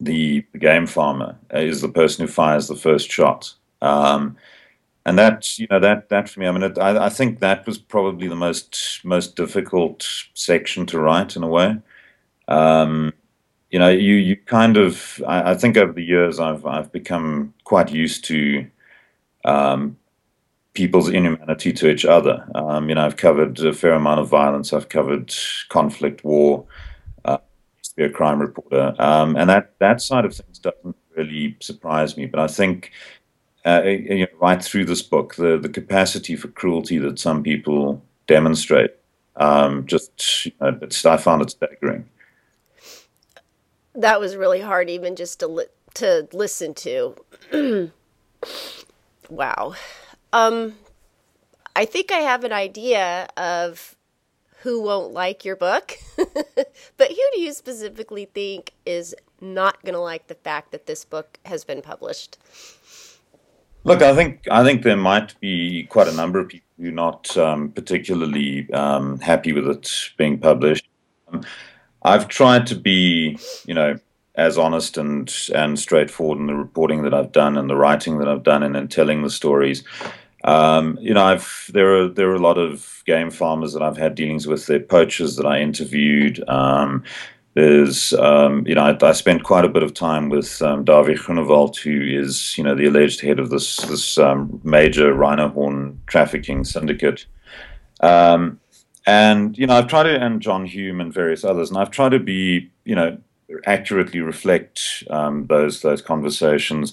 the, 0.00 0.44
game 0.58 0.86
farmer, 0.86 1.36
is 1.50 1.80
the 1.80 1.88
person 1.88 2.26
who 2.26 2.32
fires 2.32 2.68
the 2.68 2.76
first 2.76 3.10
shot. 3.10 3.54
Um, 3.80 4.36
and 5.06 5.18
that 5.18 5.58
you 5.58 5.66
know 5.70 5.80
that 5.80 6.10
that 6.10 6.28
for 6.28 6.40
me, 6.40 6.46
I 6.46 6.50
mean, 6.50 6.64
it, 6.64 6.76
I, 6.76 7.06
I 7.06 7.08
think 7.08 7.38
that 7.38 7.64
was 7.64 7.78
probably 7.78 8.28
the 8.28 8.36
most 8.36 9.00
most 9.04 9.36
difficult 9.36 10.06
section 10.34 10.84
to 10.86 11.00
write 11.00 11.34
in 11.34 11.42
a 11.42 11.48
way. 11.48 11.78
Um, 12.48 13.14
you 13.70 13.78
know, 13.78 13.88
you 13.88 14.14
you 14.14 14.36
kind 14.36 14.76
of 14.76 15.22
I, 15.26 15.52
I, 15.52 15.54
think 15.54 15.76
over 15.76 15.92
the 15.92 16.04
years 16.04 16.40
I've 16.40 16.64
I've 16.66 16.90
become 16.92 17.54
quite 17.64 17.90
used 17.90 18.24
to 18.26 18.66
um, 19.44 19.96
people's 20.74 21.08
inhumanity 21.08 21.72
to 21.74 21.90
each 21.90 22.04
other. 22.04 22.46
Um, 22.54 22.88
you 22.88 22.94
know, 22.94 23.04
I've 23.04 23.16
covered 23.16 23.58
a 23.60 23.72
fair 23.72 23.92
amount 23.92 24.20
of 24.20 24.28
violence. 24.28 24.72
I've 24.72 24.88
covered 24.88 25.34
conflict, 25.68 26.24
war. 26.24 26.64
Uh, 27.24 27.38
to 27.82 27.94
be 27.96 28.04
a 28.04 28.10
crime 28.10 28.40
reporter, 28.40 28.94
um, 28.98 29.36
and 29.36 29.50
that 29.50 29.74
that 29.80 30.00
side 30.00 30.24
of 30.24 30.34
things 30.34 30.58
doesn't 30.58 30.96
really 31.16 31.56
surprise 31.60 32.16
me. 32.16 32.26
But 32.26 32.40
I 32.40 32.46
think 32.46 32.92
uh, 33.66 33.82
you 33.84 34.20
know, 34.20 34.26
right 34.40 34.62
through 34.62 34.86
this 34.86 35.02
book, 35.02 35.34
the, 35.34 35.58
the 35.58 35.68
capacity 35.68 36.36
for 36.36 36.48
cruelty 36.48 36.98
that 36.98 37.18
some 37.18 37.42
people 37.42 38.02
demonstrate. 38.26 38.94
Um, 39.36 39.86
just, 39.86 40.46
you 40.46 40.52
know, 40.60 40.78
I 41.04 41.16
found 41.16 41.42
it 41.42 41.50
staggering. 41.50 42.08
That 43.98 44.20
was 44.20 44.36
really 44.36 44.60
hard, 44.60 44.88
even 44.88 45.16
just 45.16 45.40
to 45.40 45.48
li- 45.48 45.66
to 45.94 46.28
listen 46.32 46.72
to. 46.74 47.16
wow. 49.28 49.74
Um, 50.32 50.76
I 51.74 51.84
think 51.84 52.12
I 52.12 52.18
have 52.18 52.44
an 52.44 52.52
idea 52.52 53.28
of 53.36 53.96
who 54.62 54.82
won't 54.82 55.12
like 55.12 55.44
your 55.44 55.56
book, 55.56 55.96
but 56.16 57.08
who 57.08 57.24
do 57.34 57.40
you 57.40 57.52
specifically 57.52 58.24
think 58.26 58.72
is 58.86 59.14
not 59.40 59.82
going 59.82 59.94
to 59.94 60.00
like 60.00 60.26
the 60.26 60.34
fact 60.34 60.72
that 60.72 60.86
this 60.86 61.04
book 61.04 61.38
has 61.44 61.64
been 61.64 61.82
published? 61.82 62.38
Look, 63.84 64.02
I 64.02 64.14
think 64.14 64.46
I 64.50 64.64
think 64.64 64.82
there 64.82 64.96
might 64.96 65.38
be 65.40 65.84
quite 65.84 66.08
a 66.08 66.12
number 66.12 66.38
of 66.38 66.48
people 66.48 66.68
who 66.78 66.88
are 66.88 66.92
not 66.92 67.36
um, 67.36 67.70
particularly 67.70 68.70
um, 68.72 69.18
happy 69.20 69.52
with 69.52 69.66
it 69.68 70.10
being 70.16 70.38
published. 70.38 70.88
I've 72.02 72.28
tried 72.28 72.66
to 72.68 72.74
be, 72.74 73.38
you 73.66 73.74
know, 73.74 73.98
as 74.34 74.56
honest 74.56 74.96
and 74.96 75.32
and 75.54 75.78
straightforward 75.78 76.38
in 76.38 76.46
the 76.46 76.54
reporting 76.54 77.02
that 77.02 77.12
I've 77.12 77.32
done 77.32 77.58
and 77.58 77.68
the 77.68 77.76
writing 77.76 78.18
that 78.18 78.28
I've 78.28 78.44
done 78.44 78.62
and 78.62 78.76
in 78.76 78.88
telling 78.88 79.22
the 79.22 79.30
stories. 79.30 79.82
Um, 80.44 80.96
you 81.00 81.12
know, 81.12 81.24
I've 81.24 81.70
there 81.74 81.94
are 81.96 82.08
there 82.08 82.30
are 82.30 82.36
a 82.36 82.40
lot 82.40 82.58
of 82.58 83.02
game 83.06 83.30
farmers 83.30 83.72
that 83.72 83.82
I've 83.82 83.96
had 83.96 84.14
dealings 84.14 84.46
with. 84.46 84.66
They're 84.66 84.80
poachers 84.80 85.36
that 85.36 85.46
I 85.46 85.60
interviewed. 85.60 86.42
Um, 86.48 87.02
there's, 87.54 88.12
um, 88.12 88.64
you 88.68 88.76
know, 88.76 88.82
I, 88.82 88.96
I, 89.04 89.10
spent 89.10 89.42
quite 89.42 89.64
a 89.64 89.68
bit 89.68 89.82
of 89.82 89.92
time 89.92 90.28
with 90.28 90.62
um, 90.62 90.84
Groenewald, 90.84 91.76
who 91.76 92.00
is, 92.00 92.56
you 92.56 92.62
know, 92.62 92.76
the 92.76 92.86
alleged 92.86 93.20
head 93.20 93.40
of 93.40 93.50
this 93.50 93.78
this 93.78 94.16
um, 94.16 94.60
major 94.62 95.12
rhino 95.12 95.48
horn 95.48 96.00
trafficking 96.06 96.62
syndicate. 96.62 97.26
Um, 98.00 98.60
and 99.08 99.56
you 99.56 99.66
know, 99.66 99.74
I've 99.74 99.86
tried 99.86 100.02
to, 100.02 100.20
and 100.20 100.42
John 100.42 100.66
Hume 100.66 101.00
and 101.00 101.10
various 101.10 101.42
others, 101.42 101.70
and 101.70 101.78
I've 101.78 101.90
tried 101.90 102.10
to 102.10 102.18
be, 102.18 102.70
you 102.84 102.94
know, 102.94 103.16
accurately 103.64 104.20
reflect 104.20 105.02
um, 105.08 105.46
those 105.46 105.80
those 105.80 106.02
conversations. 106.02 106.92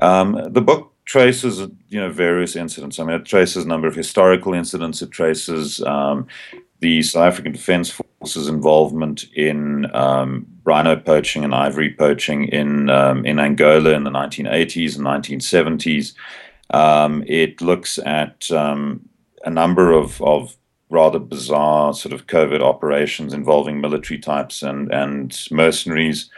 Um, 0.00 0.40
the 0.48 0.62
book 0.62 0.94
traces, 1.04 1.60
you 1.90 2.00
know, 2.00 2.10
various 2.10 2.56
incidents. 2.56 2.98
I 2.98 3.04
mean, 3.04 3.16
it 3.16 3.26
traces 3.26 3.66
a 3.66 3.68
number 3.68 3.86
of 3.86 3.94
historical 3.94 4.54
incidents. 4.54 5.02
It 5.02 5.10
traces 5.10 5.82
um, 5.82 6.28
the 6.78 7.02
South 7.02 7.24
African 7.24 7.52
Defence 7.52 7.90
Force's 7.90 8.48
involvement 8.48 9.26
in 9.34 9.94
um, 9.94 10.46
rhino 10.64 10.96
poaching 10.96 11.44
and 11.44 11.54
ivory 11.54 11.92
poaching 11.92 12.44
in 12.44 12.88
um, 12.88 13.26
in 13.26 13.38
Angola 13.38 13.90
in 13.90 14.04
the 14.04 14.10
1980s 14.10 14.96
and 14.96 15.04
1970s. 15.04 16.14
Um, 16.70 17.22
it 17.26 17.60
looks 17.60 17.98
at 17.98 18.48
a 19.42 19.50
number 19.50 19.92
of, 19.92 20.22
of 20.22 20.56
rather 20.90 21.18
bizarre 21.18 21.94
sort 21.94 22.12
of 22.12 22.26
covert 22.26 22.60
operations 22.60 23.32
involving 23.32 23.80
military 23.80 24.18
types 24.18 24.62
and 24.62 24.92
and 24.92 25.46
mercenaries, 25.50 26.30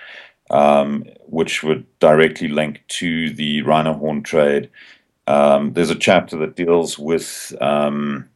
um, 0.51 1.05
which 1.27 1.63
would 1.63 1.85
directly 1.99 2.49
link 2.49 2.83
to 2.89 3.31
the 3.31 3.63
rhino 3.63 3.95
horn 3.95 4.23
trade. 4.23 4.71
Um, 5.27 5.73
there's 5.73 5.91
a 5.91 5.95
chapter 5.95 6.37
that 6.39 6.57
deals 6.57 6.99
with 6.99 7.55
um, 7.61 8.29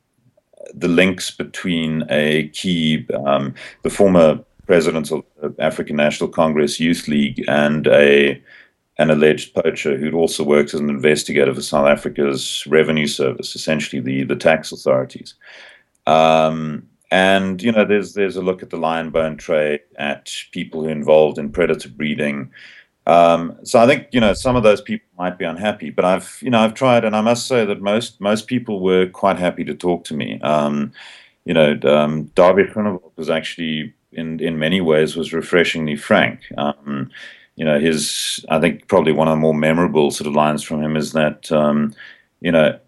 the 0.73 0.89
links 0.89 1.31
between 1.31 2.05
a 2.11 2.49
key, 2.49 3.07
um, 3.25 3.55
the 3.83 3.91
former 3.91 4.41
president 4.67 5.11
of 5.13 5.25
the 5.41 5.55
African 5.59 5.97
National 5.97 6.29
Congress 6.29 6.81
Youth 6.81 7.07
League, 7.09 7.45
and 7.49 7.87
a 7.87 8.43
an 8.99 9.11
alleged 9.11 9.53
poacher 9.53 9.99
who'd 9.99 10.15
also 10.15 10.43
worked 10.43 10.73
as 10.73 10.81
an 10.81 10.89
investigator 10.89 11.55
for 11.55 11.61
South 11.61 11.87
Africa's 11.87 12.65
revenue 12.67 13.07
service, 13.07 13.55
essentially 13.55 14.01
the 14.01 14.25
the 14.25 14.37
tax 14.37 14.73
authorities. 14.73 15.35
Um, 16.07 16.89
and 17.11 17.63
you 17.63 17.73
know, 17.73 17.85
there's 17.85 18.15
there's 18.15 18.37
a 18.37 18.43
look 18.43 18.63
at 18.63 18.71
the 18.71 18.77
lion 18.77 19.11
bone 19.11 19.37
trade, 19.37 19.81
at 19.97 20.33
people 20.51 20.83
who 20.83 20.89
are 20.89 20.93
involved 20.93 21.39
in 21.39 21.51
predator 21.51 21.89
breeding. 21.89 22.51
Um, 23.07 23.57
so 23.63 23.79
I 23.79 23.87
think 23.87 24.09
you 24.11 24.21
know 24.21 24.35
some 24.35 24.57
of 24.57 24.65
those 24.65 24.81
people 24.81 25.07
might 25.17 25.39
be 25.39 25.45
unhappy, 25.45 25.91
but 25.91 26.05
I've 26.05 26.39
you 26.43 26.51
know 26.51 26.61
I've 26.61 26.75
tried, 26.75 27.05
and 27.05 27.15
I 27.15 27.21
must 27.21 27.47
say 27.47 27.65
that 27.65 27.81
most 27.81 28.21
most 28.21 28.49
people 28.49 28.81
were 28.81 29.07
quite 29.07 29.39
happy 29.39 29.65
to 29.65 29.75
talk 29.75 30.05
to 30.05 30.15
me. 30.15 30.41
Um, 30.41 30.93
you 31.45 31.55
know, 31.55 31.73
um, 31.85 32.27
Dawie 32.35 32.73
Groenewald 32.73 33.13
was 33.17 33.31
actually 33.31 33.95
in 34.13 34.41
in 34.41 34.59
many 34.59 34.81
ways 34.81 35.17
was 35.17 35.33
refreshingly 35.33 35.97
frank. 35.97 36.41
Um, 36.59 37.11
you 37.55 37.65
know, 37.65 37.79
his 37.79 38.45
I 38.49 38.59
think 38.59 38.89
probably 38.89 39.13
one 39.13 39.29
of 39.29 39.33
the 39.33 39.41
more 39.41 39.55
memorable 39.55 40.11
sort 40.11 40.27
of 40.27 40.35
lines 40.35 40.65
from 40.65 40.83
him 40.83 40.97
is 40.97 41.13
that 41.13 41.53
um, 41.53 41.95
you 42.41 42.51
know 42.51 42.79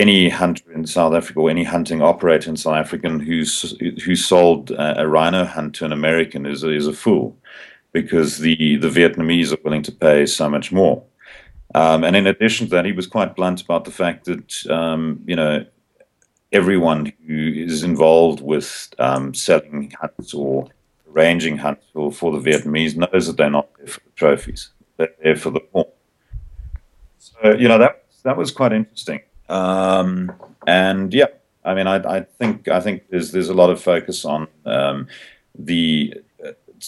any 0.00 0.30
hunter 0.30 0.72
in 0.72 0.86
South 0.86 1.14
Africa 1.14 1.40
or 1.40 1.50
any 1.50 1.62
hunting 1.62 2.00
operator 2.00 2.48
in 2.48 2.56
South 2.56 2.76
Africa 2.76 3.10
who's 3.10 3.74
who 4.04 4.16
sold 4.16 4.70
a, 4.70 5.02
a 5.02 5.06
rhino 5.06 5.44
hunt 5.44 5.74
to 5.76 5.84
an 5.84 5.92
American 5.92 6.46
is 6.46 6.64
a, 6.64 6.70
is 6.70 6.86
a 6.86 6.92
fool 6.92 7.36
because 7.92 8.38
the, 8.38 8.76
the 8.76 8.88
Vietnamese 8.88 9.52
are 9.52 9.60
willing 9.62 9.82
to 9.82 9.92
pay 9.92 10.24
so 10.24 10.48
much 10.48 10.72
more. 10.72 11.02
Um, 11.74 12.02
and 12.02 12.16
in 12.16 12.26
addition 12.26 12.66
to 12.66 12.70
that, 12.76 12.84
he 12.84 12.92
was 12.92 13.06
quite 13.06 13.36
blunt 13.36 13.62
about 13.62 13.84
the 13.84 13.90
fact 13.90 14.24
that, 14.24 14.66
um, 14.70 15.22
you 15.26 15.36
know, 15.36 15.66
everyone 16.52 17.12
who 17.26 17.52
is 17.54 17.82
involved 17.82 18.40
with 18.40 18.92
um, 18.98 19.34
selling 19.34 19.92
hunts 20.00 20.32
or 20.34 20.68
arranging 21.12 21.58
hunts 21.58 21.84
for, 21.92 22.10
for 22.10 22.32
the 22.32 22.50
Vietnamese 22.50 22.96
knows 22.96 23.26
that 23.26 23.36
they're 23.36 23.50
not 23.50 23.68
there 23.76 23.86
for 23.86 24.00
the 24.00 24.12
trophies. 24.16 24.70
They're 24.96 25.14
there 25.22 25.36
for 25.36 25.50
the 25.50 25.60
horn. 25.72 25.86
So, 27.18 27.54
you 27.54 27.68
know, 27.68 27.78
that, 27.78 28.04
that 28.24 28.36
was 28.36 28.50
quite 28.50 28.72
interesting. 28.72 29.20
Um, 29.50 30.32
and 30.66 31.12
yeah, 31.12 31.26
I 31.64 31.74
mean, 31.74 31.86
I, 31.86 31.96
I 31.96 32.20
think 32.20 32.68
I 32.68 32.80
think 32.80 33.08
there's 33.10 33.32
there's 33.32 33.48
a 33.48 33.54
lot 33.54 33.70
of 33.70 33.82
focus 33.82 34.24
on 34.24 34.48
um, 34.64 35.08
the 35.58 36.14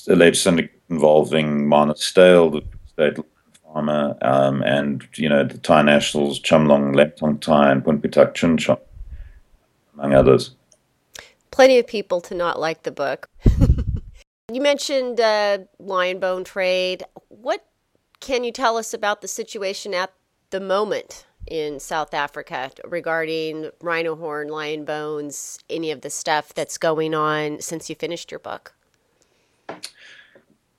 alleged 0.09 0.39
syndicate 0.39 0.81
involving 0.89 1.67
Marnus 1.67 1.99
Steyl, 1.99 2.53
the 2.53 2.63
state 2.87 3.25
farmer, 3.65 4.17
um, 4.23 4.63
and 4.63 5.07
you 5.17 5.29
know 5.29 5.45
the 5.45 5.59
Thai 5.59 5.83
nationals 5.83 6.41
Chumlong 6.41 6.95
Lemtongthai 6.95 7.73
and 7.73 7.85
Punpitak 7.85 8.35
Chunchom, 8.35 8.79
among 9.95 10.15
others. 10.15 10.55
Plenty 11.51 11.79
of 11.79 11.87
people 11.87 12.21
to 12.23 12.35
not 12.35 12.61
like 12.61 12.85
the 12.85 12.93
book. 12.93 13.29
you 14.53 14.61
mentioned 14.61 15.21
uh, 15.21 15.59
lion 15.79 16.21
bone 16.21 16.45
trade. 16.45 17.03
What 17.29 17.67
can 18.21 18.45
you 18.45 18.53
tell 18.53 18.77
us 18.77 18.95
about 18.95 19.21
the 19.21 19.29
situation 19.29 19.93
at 19.93 20.13
the 20.51 20.61
moment 20.61 21.27
in 21.47 21.81
South 21.81 22.15
Africa 22.15 22.71
regarding 22.85 23.71
rhino 23.81 24.17
horn, 24.17 24.49
lion 24.49 24.85
bones, 24.85 25.59
any 25.69 25.91
of 25.91 26.03
the 26.03 26.11
stuff 26.11 26.55
that's 26.55 26.79
going 26.79 27.15
on 27.15 27.61
since 27.61 27.89
you 27.91 27.97
finished 27.97 28.31
your 28.31 28.41
book? 28.41 28.75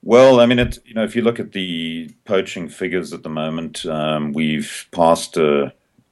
Well, 0.04 0.42
I 0.42 0.46
mean, 0.46 0.60
it, 0.60 0.80
you 0.86 0.94
know, 0.94 1.04
if 1.04 1.16
you 1.16 1.22
look 1.22 1.40
at 1.40 1.54
the 1.54 2.10
poaching 2.26 2.68
figures 2.68 3.14
at 3.14 3.24
the 3.24 3.30
moment, 3.30 3.86
um, 3.86 4.34
we've 4.34 4.88
passed 4.92 5.38
uh, 5.38 5.70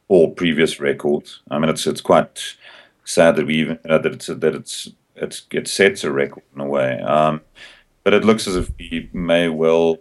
all 0.08 0.32
previous 0.32 0.80
records. 0.80 1.42
I 1.52 1.60
mean, 1.60 1.70
it's 1.70 1.86
it's 1.86 2.02
quite 2.02 2.56
sad 3.04 3.36
that 3.36 3.46
we 3.46 3.56
even 3.56 3.80
uh, 3.90 3.98
that 3.98 4.14
it's 4.14 4.28
that 4.28 4.56
it's 4.56 4.90
it's 5.16 5.46
it 5.52 5.68
sets 5.68 6.06
a 6.06 6.12
record 6.12 6.44
in 6.56 6.62
a 6.62 6.66
way. 6.66 7.00
Um, 7.02 7.42
but 8.04 8.14
it 8.14 8.24
looks 8.24 8.48
as 8.48 8.56
if 8.56 8.72
we 8.80 9.10
may 9.14 9.50
well, 9.50 9.98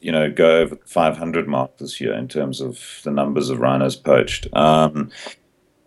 you 0.00 0.12
know, 0.12 0.30
go 0.30 0.58
over 0.58 0.74
the 0.74 0.86
500 0.86 1.48
mark 1.48 1.78
this 1.78 2.00
year 2.00 2.14
in 2.14 2.28
terms 2.28 2.60
of 2.60 3.00
the 3.04 3.10
numbers 3.10 3.50
of 3.50 3.60
rhinos 3.60 3.96
poached. 3.96 4.46
Um, 4.54 5.10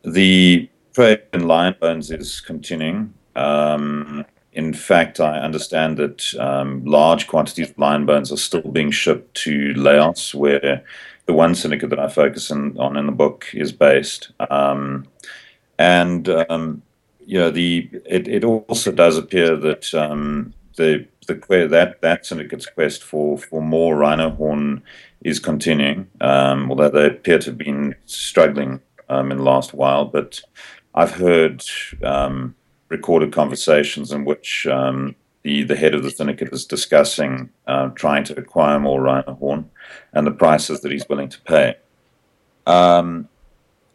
the 0.04 0.70
trade 0.94 1.22
in 1.34 1.48
lion 1.48 1.76
bones 1.80 2.12
is 2.12 2.42
continuing. 2.42 3.14
Um, 3.36 4.26
in 4.54 4.74
fact, 4.74 5.20
I 5.20 5.40
understand 5.40 5.98
that 5.98 6.34
um, 6.40 6.84
large 6.86 7.28
quantities 7.28 7.72
of 7.72 7.78
lion 7.78 8.06
bones 8.06 8.32
are 8.32 8.38
still 8.38 8.62
being 8.62 8.92
shipped 8.92 9.36
to 9.44 9.74
Laos, 9.74 10.34
where 10.34 10.84
the 11.26 11.34
one 11.34 11.56
syndicate 11.56 11.90
that 11.90 12.00
I 12.00 12.08
focus 12.08 12.50
in, 12.50 12.78
on 12.80 12.96
in 12.96 13.06
the 13.06 13.12
book 13.12 13.48
is 13.54 13.72
based. 13.72 14.32
Um, 14.50 15.08
and 15.78 16.30
um, 16.30 16.82
you 17.20 17.38
know, 17.40 17.52
the 17.52 17.90
it, 18.06 18.28
it 18.28 18.44
also 18.46 18.92
does 18.92 19.18
appear 19.18 19.58
that 19.58 19.94
um, 19.94 20.54
the 21.26 21.68
that 21.70 22.02
that 22.02 22.26
syndicate's 22.26 22.66
quest 22.66 23.04
for 23.04 23.38
for 23.38 23.62
more 23.62 23.96
rhino 23.96 24.30
horn 24.32 24.82
is 25.22 25.40
continuing, 25.40 26.08
um, 26.22 26.70
although 26.70 26.90
they 26.90 27.08
appear 27.08 27.40
to 27.40 27.50
have 27.50 27.58
been 27.58 27.96
struggling 28.06 28.82
um, 29.10 29.32
in 29.32 29.38
the 29.38 29.44
last 29.44 29.74
while. 29.74 30.06
But 30.06 30.42
I've 30.94 31.16
heard 31.16 31.64
um, 32.04 32.56
recorded 32.90 33.34
conversations 33.34 34.12
in 34.12 34.26
which 34.26 34.68
um, 34.68 35.16
the, 35.44 35.64
the 35.64 35.76
head 35.76 35.94
of 35.94 36.04
the 36.04 36.12
syndicate 36.12 36.54
is 36.54 36.66
discussing 36.66 37.50
uh, 37.68 37.90
trying 37.90 38.24
to 38.26 38.40
acquire 38.40 38.80
more 38.80 39.02
rhino 39.02 39.36
horn 39.36 39.70
and 40.14 40.26
the 40.26 40.32
prices 40.32 40.82
that 40.82 40.92
he's 40.92 41.08
willing 41.10 41.30
to 41.30 41.42
pay. 41.42 41.76
Um, 42.66 43.30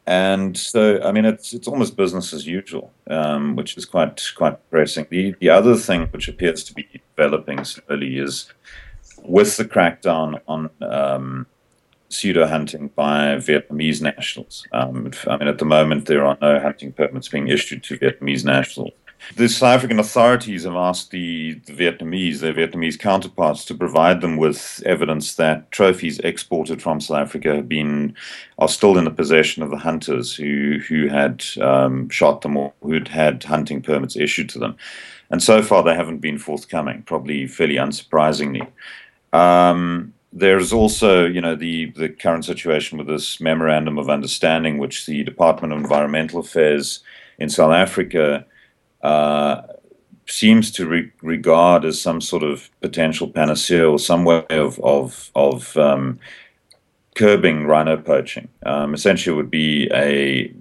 and 0.06 0.56
so, 0.56 1.00
I 1.02 1.12
mean, 1.12 1.24
it's 1.24 1.52
it's 1.52 1.68
almost 1.68 1.96
business 1.96 2.32
as 2.32 2.46
usual, 2.46 2.92
um, 3.08 3.56
which 3.56 3.76
is 3.76 3.84
quite 3.84 4.22
quite 4.36 4.58
depressing. 4.62 5.06
The 5.10 5.34
the 5.40 5.50
other 5.50 5.76
thing 5.76 6.08
which 6.08 6.28
appears 6.28 6.64
to 6.64 6.74
be 6.74 6.88
developing 7.16 7.64
slowly 7.64 8.18
is 8.18 8.52
with 9.22 9.56
the 9.56 9.64
crackdown 9.64 10.40
on 10.48 10.70
um, 10.80 11.46
pseudo 12.08 12.46
hunting 12.46 12.88
by 12.88 13.36
Vietnamese 13.36 14.02
nationals. 14.02 14.66
Um, 14.72 15.12
I 15.26 15.36
mean, 15.36 15.48
at 15.48 15.58
the 15.58 15.64
moment, 15.64 16.06
there 16.06 16.24
are 16.24 16.36
no 16.40 16.58
hunting 16.58 16.92
permits 16.92 17.28
being 17.28 17.48
issued 17.48 17.82
to 17.84 17.98
Vietnamese 17.98 18.44
nationals. 18.44 18.92
The 19.36 19.48
South 19.48 19.76
African 19.76 19.98
authorities 19.98 20.64
have 20.64 20.74
asked 20.74 21.10
the, 21.10 21.54
the, 21.66 21.72
Vietnamese, 21.72 22.40
their 22.40 22.54
Vietnamese 22.54 22.98
counterparts, 22.98 23.64
to 23.66 23.74
provide 23.74 24.20
them 24.20 24.36
with 24.36 24.82
evidence 24.84 25.34
that 25.36 25.70
trophies 25.70 26.18
exported 26.20 26.82
from 26.82 27.00
South 27.00 27.18
Africa 27.18 27.54
have 27.56 27.68
been 27.68 28.14
are 28.58 28.68
still 28.68 28.98
in 28.98 29.04
the 29.04 29.10
possession 29.10 29.62
of 29.62 29.70
the 29.70 29.78
hunters 29.78 30.34
who 30.34 30.78
who 30.88 31.08
had 31.08 31.44
um, 31.60 32.08
shot 32.08 32.42
them 32.42 32.56
or 32.56 32.72
who'd 32.82 33.08
had 33.08 33.44
hunting 33.44 33.82
permits 33.82 34.16
issued 34.16 34.48
to 34.50 34.58
them. 34.58 34.76
And 35.30 35.42
so 35.42 35.62
far, 35.62 35.82
they 35.82 35.94
haven't 35.94 36.18
been 36.18 36.38
forthcoming, 36.38 37.02
probably 37.02 37.46
fairly 37.46 37.76
unsurprisingly. 37.76 38.66
Um, 39.32 40.12
there's 40.32 40.72
also, 40.72 41.26
you 41.26 41.40
know, 41.40 41.54
the, 41.54 41.86
the 41.90 42.08
current 42.08 42.44
situation 42.44 42.98
with 42.98 43.06
this 43.06 43.40
memorandum 43.40 43.98
of 43.98 44.10
understanding, 44.10 44.78
which 44.78 45.06
the 45.06 45.22
Department 45.24 45.72
of 45.72 45.78
Environmental 45.78 46.40
Affairs 46.40 47.00
in 47.38 47.48
South 47.48 47.72
Africa 47.72 48.44
uh, 49.02 49.62
seems 50.26 50.70
to 50.70 50.86
re- 50.86 51.12
regard 51.22 51.84
as 51.84 52.00
some 52.00 52.20
sort 52.20 52.42
of 52.42 52.70
potential 52.80 53.28
panacea 53.28 53.88
or 53.88 53.98
some 53.98 54.24
way 54.24 54.44
of 54.50 54.78
of 54.80 55.30
of 55.34 55.76
um, 55.76 56.18
curbing 57.14 57.66
rhino 57.66 57.96
poaching. 57.96 58.48
Um, 58.64 58.94
essentially, 58.94 59.34
it 59.34 59.36
would 59.36 59.50
be 59.50 59.90
a 59.92 60.54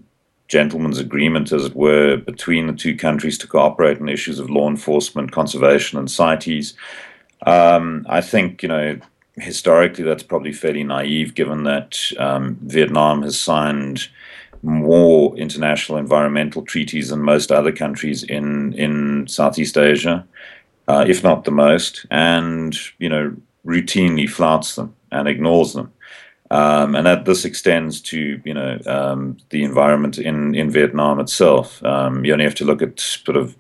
gentleman's 0.47 0.97
agreement, 0.97 1.51
as 1.51 1.65
it 1.65 1.75
were, 1.75 2.17
between 2.17 2.67
the 2.67 2.73
two 2.73 2.95
countries 2.95 3.37
to 3.37 3.47
cooperate 3.47 4.01
on 4.01 4.09
issues 4.09 4.39
of 4.39 4.49
law 4.49 4.67
enforcement, 4.67 5.31
conservation, 5.31 5.99
and 5.99 6.09
CITES. 6.09 6.73
Um, 7.45 8.05
I 8.09 8.21
think 8.21 8.63
you 8.63 8.69
know 8.69 8.99
historically 9.35 10.03
that's 10.03 10.23
probably 10.23 10.51
fairly 10.51 10.83
naive, 10.83 11.35
given 11.35 11.63
that 11.63 12.11
um, 12.17 12.57
Vietnam 12.63 13.21
has 13.21 13.39
signed 13.39 14.09
more 14.61 15.37
international 15.37 15.97
environmental 15.97 16.61
treaties 16.63 17.09
than 17.09 17.21
most 17.21 17.51
other 17.51 17.71
countries 17.71 18.23
in 18.23 18.73
in 18.73 19.27
Southeast 19.27 19.77
Asia, 19.77 20.25
uh, 20.87 21.05
if 21.07 21.23
not 21.23 21.45
the 21.45 21.51
most, 21.51 22.05
and 22.11 22.77
you 22.99 23.09
know 23.09 23.35
routinely 23.65 24.29
flouts 24.29 24.75
them 24.75 24.95
and 25.11 25.27
ignores 25.27 25.73
them. 25.73 25.91
Um, 26.51 26.95
and 26.95 27.05
that 27.05 27.25
this 27.25 27.45
extends 27.45 28.01
to 28.01 28.41
you 28.43 28.53
know 28.53 28.79
um, 28.87 29.37
the 29.49 29.63
environment 29.63 30.17
in, 30.17 30.55
in 30.55 30.71
Vietnam 30.71 31.19
itself. 31.19 31.83
Um, 31.83 32.25
you 32.25 32.33
only 32.33 32.45
have 32.45 32.55
to 32.55 32.65
look 32.65 32.81
at 32.81 32.99
sort 32.99 33.37
of 33.37 33.55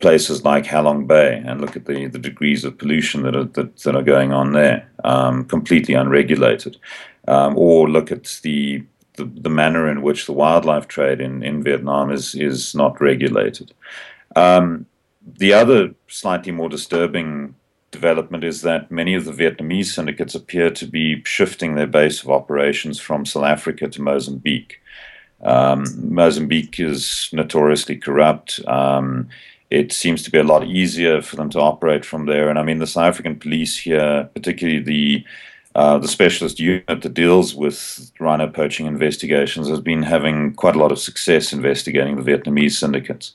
places 0.00 0.44
like 0.44 0.64
Halong 0.64 1.06
Bay 1.06 1.42
and 1.46 1.62
look 1.62 1.76
at 1.76 1.86
the, 1.86 2.06
the 2.08 2.18
degrees 2.18 2.62
of 2.62 2.76
pollution 2.76 3.22
that 3.22 3.34
are 3.34 3.44
that, 3.44 3.78
that 3.78 3.96
are 3.96 4.02
going 4.02 4.34
on 4.34 4.52
there, 4.52 4.86
um, 5.02 5.46
completely 5.46 5.94
unregulated, 5.94 6.76
um, 7.26 7.56
or 7.56 7.88
look 7.88 8.12
at 8.12 8.38
the 8.42 8.84
the, 9.16 9.24
the 9.24 9.50
manner 9.50 9.88
in 9.88 10.02
which 10.02 10.26
the 10.26 10.32
wildlife 10.32 10.88
trade 10.88 11.20
in, 11.20 11.42
in 11.42 11.62
Vietnam 11.62 12.10
is 12.10 12.34
is 12.34 12.74
not 12.74 13.00
regulated. 13.00 13.72
Um, 14.36 14.86
the 15.26 15.52
other 15.52 15.94
slightly 16.08 16.52
more 16.52 16.68
disturbing 16.68 17.54
development 17.90 18.44
is 18.44 18.62
that 18.62 18.90
many 18.90 19.14
of 19.14 19.24
the 19.24 19.32
Vietnamese 19.32 19.86
syndicates 19.86 20.34
appear 20.34 20.68
to 20.70 20.86
be 20.86 21.22
shifting 21.24 21.74
their 21.74 21.86
base 21.86 22.22
of 22.22 22.30
operations 22.30 22.98
from 22.98 23.24
South 23.24 23.44
Africa 23.44 23.88
to 23.88 24.02
Mozambique. 24.02 24.80
Um, 25.42 25.84
Mozambique 25.96 26.80
is 26.80 27.28
notoriously 27.32 27.96
corrupt. 27.96 28.60
Um, 28.66 29.28
it 29.70 29.92
seems 29.92 30.22
to 30.22 30.30
be 30.30 30.38
a 30.38 30.44
lot 30.44 30.66
easier 30.66 31.22
for 31.22 31.36
them 31.36 31.50
to 31.50 31.60
operate 31.60 32.04
from 32.04 32.26
there. 32.26 32.48
And 32.50 32.58
I 32.58 32.62
mean, 32.62 32.78
the 32.78 32.86
South 32.86 33.04
African 33.04 33.38
police 33.38 33.78
here, 33.78 34.28
particularly 34.34 34.80
the 34.80 35.24
uh, 35.74 35.98
the 35.98 36.08
specialist 36.08 36.60
unit 36.60 37.02
that 37.02 37.14
deals 37.14 37.54
with 37.54 38.12
rhino 38.20 38.48
poaching 38.48 38.86
investigations 38.86 39.68
has 39.68 39.80
been 39.80 40.02
having 40.02 40.54
quite 40.54 40.76
a 40.76 40.78
lot 40.78 40.92
of 40.92 41.00
success 41.00 41.52
investigating 41.52 42.16
the 42.16 42.22
Vietnamese 42.22 42.72
syndicates. 42.72 43.32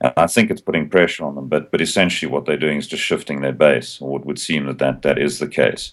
And 0.00 0.12
I 0.16 0.26
think 0.26 0.50
it's 0.50 0.60
putting 0.60 0.88
pressure 0.88 1.24
on 1.24 1.34
them, 1.34 1.48
but 1.48 1.70
but 1.70 1.80
essentially 1.80 2.30
what 2.32 2.46
they're 2.46 2.56
doing 2.56 2.78
is 2.78 2.86
just 2.86 3.02
shifting 3.02 3.40
their 3.40 3.52
base, 3.52 4.00
or 4.00 4.18
it 4.18 4.24
would 4.24 4.38
seem 4.38 4.66
that 4.66 4.78
that, 4.78 5.02
that 5.02 5.18
is 5.18 5.38
the 5.38 5.48
case. 5.48 5.92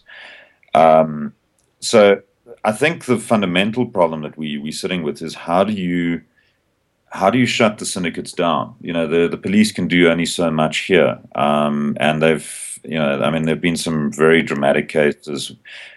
Um, 0.74 1.34
so 1.82 2.22
I 2.64 2.72
think 2.72 3.06
the 3.06 3.18
fundamental 3.18 3.86
problem 3.86 4.22
that 4.22 4.38
we 4.38 4.58
we're 4.58 4.72
sitting 4.72 5.04
with 5.04 5.22
is 5.22 5.36
how 5.36 5.64
do 5.64 5.74
you 5.74 6.22
how 7.12 7.30
do 7.30 7.38
you 7.38 7.46
shut 7.46 7.78
the 7.78 7.86
syndicates 7.86 8.32
down? 8.32 8.76
You 8.82 8.94
know, 8.94 9.08
the 9.08 9.28
the 9.28 9.38
police 9.38 9.72
can 9.72 9.88
do 9.88 10.10
only 10.10 10.26
so 10.26 10.52
much 10.52 10.80
here, 10.80 11.20
um, 11.36 11.98
and 12.00 12.22
they've 12.22 12.80
you 12.84 12.98
know, 12.98 13.22
I 13.22 13.30
mean, 13.30 13.44
there 13.44 13.56
have 13.56 13.62
been 13.62 13.78
some 13.78 14.12
very 14.12 14.42
dramatic 14.42 14.88
cases 14.90 15.52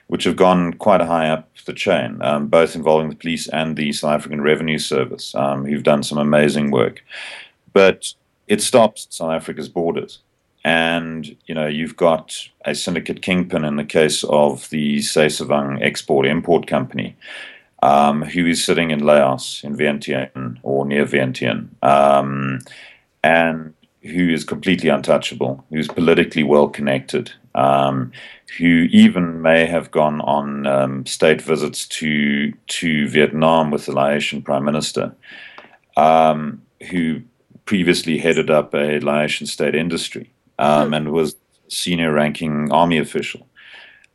which 0.08 0.24
have 0.24 0.36
gone 0.36 0.74
quite 0.74 1.00
high 1.00 1.28
up 1.28 1.48
the 1.64 1.72
chain, 1.72 2.20
um, 2.22 2.48
both 2.48 2.74
involving 2.74 3.08
the 3.08 3.16
police 3.16 3.48
and 3.48 3.76
the 3.76 3.92
South 3.92 4.14
African 4.14 4.40
Revenue 4.40 4.78
Service, 4.78 5.34
um, 5.34 5.64
who've 5.64 5.82
done 5.82 6.02
some 6.02 6.18
amazing 6.18 6.70
work. 6.70 7.04
But 7.72 8.12
it 8.48 8.60
stops 8.60 9.06
at 9.06 9.12
South 9.12 9.30
Africa's 9.30 9.68
borders. 9.68 10.18
And, 10.64 11.36
you 11.46 11.54
know, 11.54 11.66
you've 11.66 11.96
got 11.96 12.48
a 12.64 12.74
syndicate 12.74 13.22
kingpin 13.22 13.64
in 13.64 13.76
the 13.76 13.84
case 13.84 14.22
of 14.24 14.68
the 14.70 14.98
Savang 14.98 15.82
Export 15.82 16.26
Import 16.26 16.66
Company, 16.66 17.16
um, 17.82 18.22
who 18.22 18.46
is 18.46 18.64
sitting 18.64 18.90
in 18.90 19.00
Laos, 19.00 19.62
in 19.64 19.76
Vientiane, 19.76 20.58
or 20.62 20.86
near 20.86 21.04
Vientiane. 21.04 21.68
Um, 21.82 22.60
and 23.22 23.74
who 24.02 24.28
is 24.28 24.44
completely 24.44 24.88
untouchable, 24.88 25.64
who's 25.70 25.88
politically 25.88 26.42
well 26.42 26.68
connected, 26.68 27.32
um, 27.54 28.10
who 28.58 28.88
even 28.90 29.42
may 29.42 29.66
have 29.66 29.90
gone 29.90 30.20
on 30.22 30.66
um, 30.66 31.06
state 31.06 31.40
visits 31.40 31.86
to 31.86 32.52
to 32.66 33.08
Vietnam 33.08 33.70
with 33.70 33.86
the 33.86 33.92
Laotian 33.92 34.42
Prime 34.42 34.64
Minister, 34.64 35.14
um, 35.96 36.62
who 36.90 37.20
previously 37.64 38.18
headed 38.18 38.50
up 38.50 38.74
a 38.74 38.98
Laotian 39.00 39.46
state 39.46 39.74
industry 39.74 40.32
mm. 40.58 40.96
and 40.96 41.12
was 41.12 41.36
senior 41.68 42.12
ranking 42.12 42.72
army 42.72 42.98
official. 42.98 43.46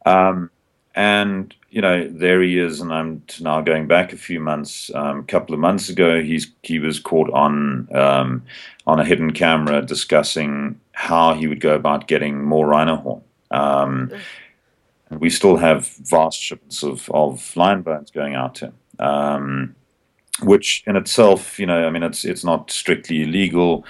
Um, 0.06 0.50
and 0.98 1.54
you 1.70 1.82
know, 1.82 2.10
there 2.10 2.42
he 2.42 2.58
is, 2.58 2.82
and 2.82 2.92
I'm 2.92 3.22
now 3.40 3.62
going 3.62 3.88
back 3.88 4.12
a 4.12 4.18
few 4.18 4.40
months. 4.40 4.90
Um, 4.96 5.20
a 5.20 5.24
couple 5.24 5.54
of 5.54 5.62
months 5.62 5.90
ago, 5.90 6.22
he's 6.24 6.52
he 6.64 6.80
was 6.80 7.00
caught 7.00 7.30
on 7.30 7.88
um, 7.96 8.44
on 8.88 9.00
a 9.00 9.06
hidden 9.06 9.32
camera 9.32 9.84
discussing 9.84 10.80
how 10.94 11.36
he 11.36 11.46
would 11.46 11.62
go 11.62 11.76
about 11.76 12.08
getting 12.08 12.44
more 12.44 12.66
rhino 12.66 12.96
horn. 12.96 13.22
Um, 13.52 14.12
we 15.12 15.30
still 15.30 15.58
have 15.58 15.88
vast 15.88 16.42
shipments 16.42 16.82
of, 16.84 17.10
of 17.12 17.56
lion 17.56 17.84
bones 17.84 18.10
going 18.10 18.34
out 18.34 18.56
to 18.56 18.66
him, 18.66 18.74
um, 19.00 19.76
which 20.42 20.84
in 20.88 20.96
itself, 20.96 21.60
you 21.60 21.68
know, 21.68 21.86
I 21.86 21.92
mean, 21.92 22.04
it's 22.04 22.26
it's 22.26 22.44
not 22.44 22.72
strictly 22.72 23.22
illegal 23.22 23.86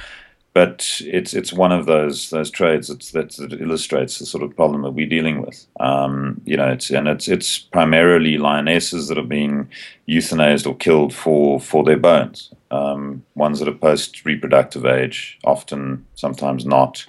but 0.58 1.02
it's 1.02 1.36
it's 1.36 1.54
one 1.54 1.72
of 1.72 1.86
those 1.86 2.32
those 2.32 2.50
trades 2.50 2.88
that, 2.88 3.30
that 3.34 3.62
illustrates 3.62 4.18
the 4.18 4.26
sort 4.26 4.44
of 4.44 4.56
problem 4.56 4.82
that 4.82 4.90
we're 4.90 5.06
dealing 5.06 5.40
with. 5.40 5.68
Um, 5.80 6.42
you 6.46 6.58
know, 6.58 6.68
it's 6.70 6.90
and 6.90 7.08
it's 7.08 7.28
it's 7.28 7.60
primarily 7.60 8.40
lionesses 8.40 9.08
that 9.08 9.20
are 9.20 9.34
being 9.38 9.70
euthanized 10.10 10.66
or 10.66 10.76
killed 10.76 11.14
for 11.14 11.60
for 11.60 11.84
their 11.84 12.00
bones. 12.00 12.52
Um, 12.72 13.24
ones 13.36 13.60
that 13.60 13.68
are 13.68 13.84
post 13.90 14.26
reproductive 14.26 14.84
age, 14.84 15.38
often 15.44 16.04
sometimes 16.16 16.66
not. 16.66 17.06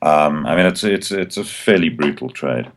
Um, 0.00 0.46
I 0.46 0.54
mean, 0.54 0.66
it's 0.66 0.84
it's 0.84 1.10
it's 1.10 1.36
a 1.36 1.42
fairly 1.42 1.88
brutal 1.88 2.30
trade. 2.30 2.70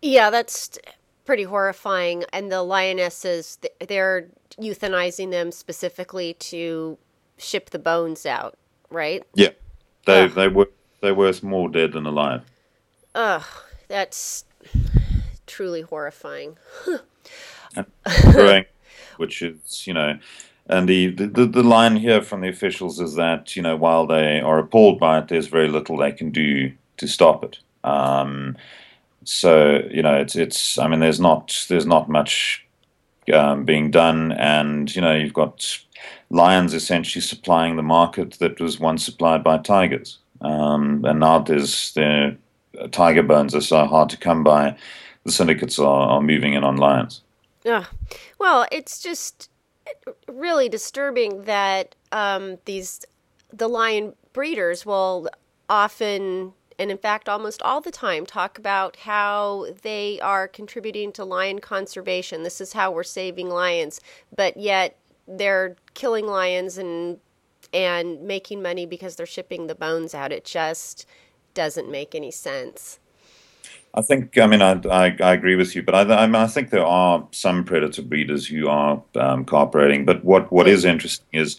Yeah, 0.00 0.30
that's 0.30 0.78
pretty 1.26 1.42
horrifying. 1.42 2.24
And 2.32 2.50
the 2.50 2.62
lionesses, 2.62 3.58
they're 3.86 4.28
euthanizing 4.58 5.30
them 5.30 5.52
specifically 5.52 6.32
to 6.52 6.96
ship 7.36 7.68
the 7.68 7.78
bones 7.78 8.24
out 8.24 8.56
right? 8.90 9.22
Yeah, 9.34 9.50
they 10.06 10.24
Ugh. 10.24 10.30
they 10.32 10.48
were 10.48 10.70
they 11.00 11.12
were 11.12 11.32
more 11.42 11.68
dead 11.68 11.92
than 11.92 12.06
alive. 12.06 12.42
Ugh, 13.14 13.44
that's 13.88 14.44
truly 15.46 15.82
horrifying. 15.82 16.56
which 19.16 19.42
is 19.42 19.86
you 19.86 19.94
know, 19.94 20.18
and 20.66 20.88
the, 20.88 21.08
the 21.08 21.46
the 21.46 21.62
line 21.62 21.96
here 21.96 22.22
from 22.22 22.40
the 22.40 22.48
officials 22.48 23.00
is 23.00 23.14
that 23.14 23.56
you 23.56 23.62
know 23.62 23.76
while 23.76 24.06
they 24.06 24.40
are 24.40 24.58
appalled 24.58 24.98
by 24.98 25.18
it, 25.18 25.28
there's 25.28 25.48
very 25.48 25.68
little 25.68 25.96
they 25.96 26.12
can 26.12 26.30
do 26.30 26.72
to 26.96 27.06
stop 27.06 27.44
it. 27.44 27.58
Um, 27.84 28.56
so 29.24 29.82
you 29.90 30.02
know, 30.02 30.14
it's 30.14 30.36
it's. 30.36 30.78
I 30.78 30.88
mean, 30.88 31.00
there's 31.00 31.20
not 31.20 31.66
there's 31.68 31.86
not 31.86 32.08
much 32.08 32.66
um, 33.32 33.64
being 33.64 33.90
done, 33.90 34.32
and 34.32 34.94
you 34.94 35.02
know, 35.02 35.14
you've 35.14 35.34
got 35.34 35.78
lions 36.30 36.74
essentially 36.74 37.22
supplying 37.22 37.76
the 37.76 37.82
market 37.82 38.32
that 38.34 38.60
was 38.60 38.78
once 38.78 39.04
supplied 39.04 39.42
by 39.42 39.58
tigers. 39.58 40.18
Um, 40.40 41.04
and 41.04 41.20
now 41.20 41.40
there's 41.40 41.92
the 41.94 42.36
tiger 42.92 43.22
bones 43.22 43.54
are 43.54 43.60
so 43.60 43.86
hard 43.86 44.10
to 44.10 44.16
come 44.16 44.44
by. 44.44 44.76
The 45.24 45.32
syndicates 45.32 45.78
are, 45.78 46.08
are 46.10 46.22
moving 46.22 46.54
in 46.54 46.64
on 46.64 46.76
lions. 46.76 47.22
Yeah, 47.64 47.84
well, 48.38 48.66
it's 48.70 49.02
just 49.02 49.50
really 50.28 50.68
disturbing 50.68 51.42
that 51.42 51.94
um, 52.12 52.58
these 52.64 53.04
the 53.52 53.68
lion 53.68 54.14
breeders 54.32 54.84
will 54.84 55.28
often 55.68 56.52
and 56.78 56.90
in 56.90 56.98
fact 56.98 57.28
almost 57.28 57.62
all 57.62 57.80
the 57.80 57.90
time 57.90 58.24
talk 58.26 58.58
about 58.58 58.96
how 58.96 59.66
they 59.82 60.20
are 60.20 60.46
contributing 60.46 61.12
to 61.12 61.24
lion 61.24 61.58
conservation 61.58 62.42
this 62.42 62.60
is 62.60 62.72
how 62.74 62.90
we're 62.90 63.02
saving 63.02 63.48
lions 63.48 64.00
but 64.34 64.56
yet 64.56 64.96
they're 65.28 65.76
killing 65.94 66.26
lions 66.26 66.78
and 66.78 67.18
and 67.72 68.22
making 68.22 68.62
money 68.62 68.86
because 68.86 69.16
they're 69.16 69.26
shipping 69.26 69.66
the 69.66 69.74
bones 69.74 70.14
out. 70.14 70.32
It 70.32 70.44
just 70.44 71.06
doesn't 71.54 71.90
make 71.90 72.14
any 72.14 72.30
sense. 72.30 72.98
I 73.94 74.02
think, 74.02 74.38
I 74.38 74.46
mean, 74.46 74.62
I, 74.62 74.80
I, 74.90 75.16
I 75.20 75.32
agree 75.32 75.56
with 75.56 75.74
you, 75.74 75.82
but 75.82 75.94
I, 75.94 76.22
I, 76.22 76.26
mean, 76.26 76.36
I, 76.36 76.46
think 76.46 76.70
there 76.70 76.86
are 76.86 77.26
some 77.32 77.64
predator 77.64 78.02
breeders 78.02 78.46
who 78.46 78.68
are 78.68 79.02
um, 79.16 79.44
cooperating. 79.44 80.04
But 80.04 80.24
what, 80.24 80.52
what 80.52 80.68
is 80.68 80.84
interesting 80.84 81.26
is 81.32 81.58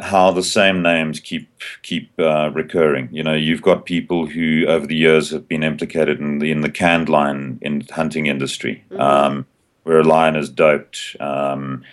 how 0.00 0.32
the 0.32 0.42
same 0.42 0.82
names 0.82 1.20
keep 1.20 1.48
keep 1.82 2.10
uh, 2.18 2.50
recurring. 2.52 3.08
You 3.12 3.22
know, 3.22 3.34
you've 3.34 3.62
got 3.62 3.84
people 3.84 4.26
who 4.26 4.66
over 4.66 4.86
the 4.86 4.96
years 4.96 5.30
have 5.30 5.46
been 5.46 5.62
implicated 5.62 6.18
in 6.18 6.38
the 6.38 6.50
in 6.50 6.62
the 6.62 6.70
canned 6.70 7.08
lion 7.08 7.58
in 7.62 7.82
hunting 7.90 8.26
industry, 8.26 8.82
mm-hmm. 8.90 9.00
um, 9.00 9.46
where 9.84 10.00
a 10.00 10.04
lion 10.04 10.36
is 10.36 10.48
doped. 10.48 11.16
Um, 11.20 11.84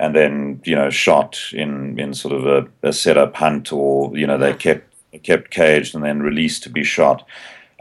and 0.00 0.14
then 0.14 0.60
you 0.64 0.74
know 0.74 0.90
shot 0.90 1.38
in 1.52 1.98
in 1.98 2.14
sort 2.14 2.34
of 2.34 2.46
a, 2.46 2.88
a 2.88 2.92
setup 2.92 3.36
hunt, 3.36 3.72
or 3.72 4.16
you 4.16 4.26
know 4.26 4.38
they 4.38 4.54
kept 4.54 4.94
kept 5.22 5.50
caged 5.50 5.94
and 5.94 6.04
then 6.04 6.20
released 6.20 6.62
to 6.64 6.70
be 6.70 6.84
shot. 6.84 7.26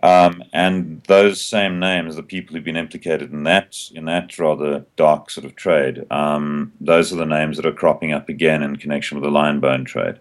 Um, 0.03 0.43
and 0.53 1.01
those 1.07 1.43
same 1.43 1.79
names, 1.79 2.15
the 2.15 2.23
people 2.23 2.55
who've 2.55 2.63
been 2.63 2.77
implicated 2.77 3.31
in 3.31 3.43
that 3.43 3.89
in 3.93 4.05
that 4.05 4.37
rather 4.37 4.85
dark 4.95 5.29
sort 5.29 5.45
of 5.45 5.55
trade, 5.55 6.05
um, 6.11 6.73
those 6.79 7.11
are 7.11 7.17
the 7.17 7.25
names 7.25 7.57
that 7.57 7.65
are 7.65 7.71
cropping 7.71 8.13
up 8.13 8.29
again 8.29 8.61
in 8.61 8.75
connection 8.75 9.17
with 9.17 9.23
the 9.23 9.31
lion 9.31 9.59
bone 9.59 9.85
trade. 9.85 10.19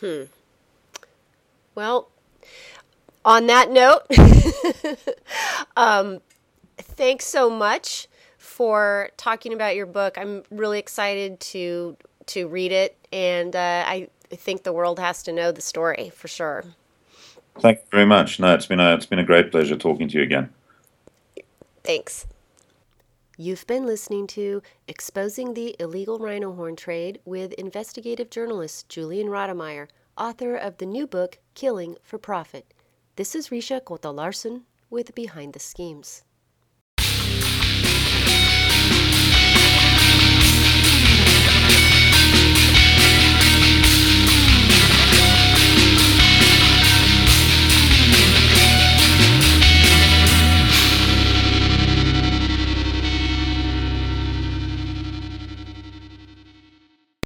Hmm. 0.00 0.22
Well, 1.74 2.08
on 3.24 3.46
that 3.48 3.70
note, 3.70 4.02
um, 5.76 6.20
thanks 6.78 7.26
so 7.26 7.50
much 7.50 8.06
for 8.56 9.10
talking 9.18 9.52
about 9.52 9.76
your 9.76 9.84
book. 9.84 10.16
I'm 10.16 10.42
really 10.50 10.78
excited 10.78 11.38
to 11.40 11.94
to 12.28 12.48
read 12.48 12.72
it, 12.72 12.96
and 13.12 13.54
uh, 13.54 13.84
I 13.86 14.08
think 14.30 14.62
the 14.62 14.72
world 14.72 14.98
has 14.98 15.22
to 15.24 15.32
know 15.32 15.52
the 15.52 15.60
story 15.60 16.10
for 16.14 16.26
sure. 16.26 16.64
Thank 17.60 17.80
you 17.80 17.84
very 17.90 18.06
much. 18.06 18.40
No, 18.40 18.54
it's 18.54 18.64
been 18.64 18.80
a 18.80 18.94
it's 18.94 19.04
been 19.04 19.18
a 19.18 19.24
great 19.24 19.50
pleasure 19.50 19.76
talking 19.76 20.08
to 20.08 20.16
you 20.16 20.22
again. 20.22 20.48
Thanks. 21.84 22.26
You've 23.36 23.66
been 23.66 23.84
listening 23.84 24.26
to 24.28 24.62
Exposing 24.88 25.52
the 25.52 25.76
Illegal 25.78 26.18
Rhino 26.18 26.54
Horn 26.54 26.76
Trade 26.76 27.20
with 27.26 27.52
investigative 27.52 28.30
journalist 28.30 28.88
Julian 28.88 29.28
Rademeyer, 29.28 29.88
author 30.16 30.56
of 30.56 30.78
the 30.78 30.86
new 30.86 31.06
book 31.06 31.38
Killing 31.52 31.96
for 32.02 32.16
Profit. 32.16 32.72
This 33.16 33.34
is 33.34 33.50
Risha 33.50 33.84
Kota 33.84 34.10
Larson 34.10 34.62
with 34.88 35.14
Behind 35.14 35.52
the 35.52 35.58
Schemes. 35.58 36.22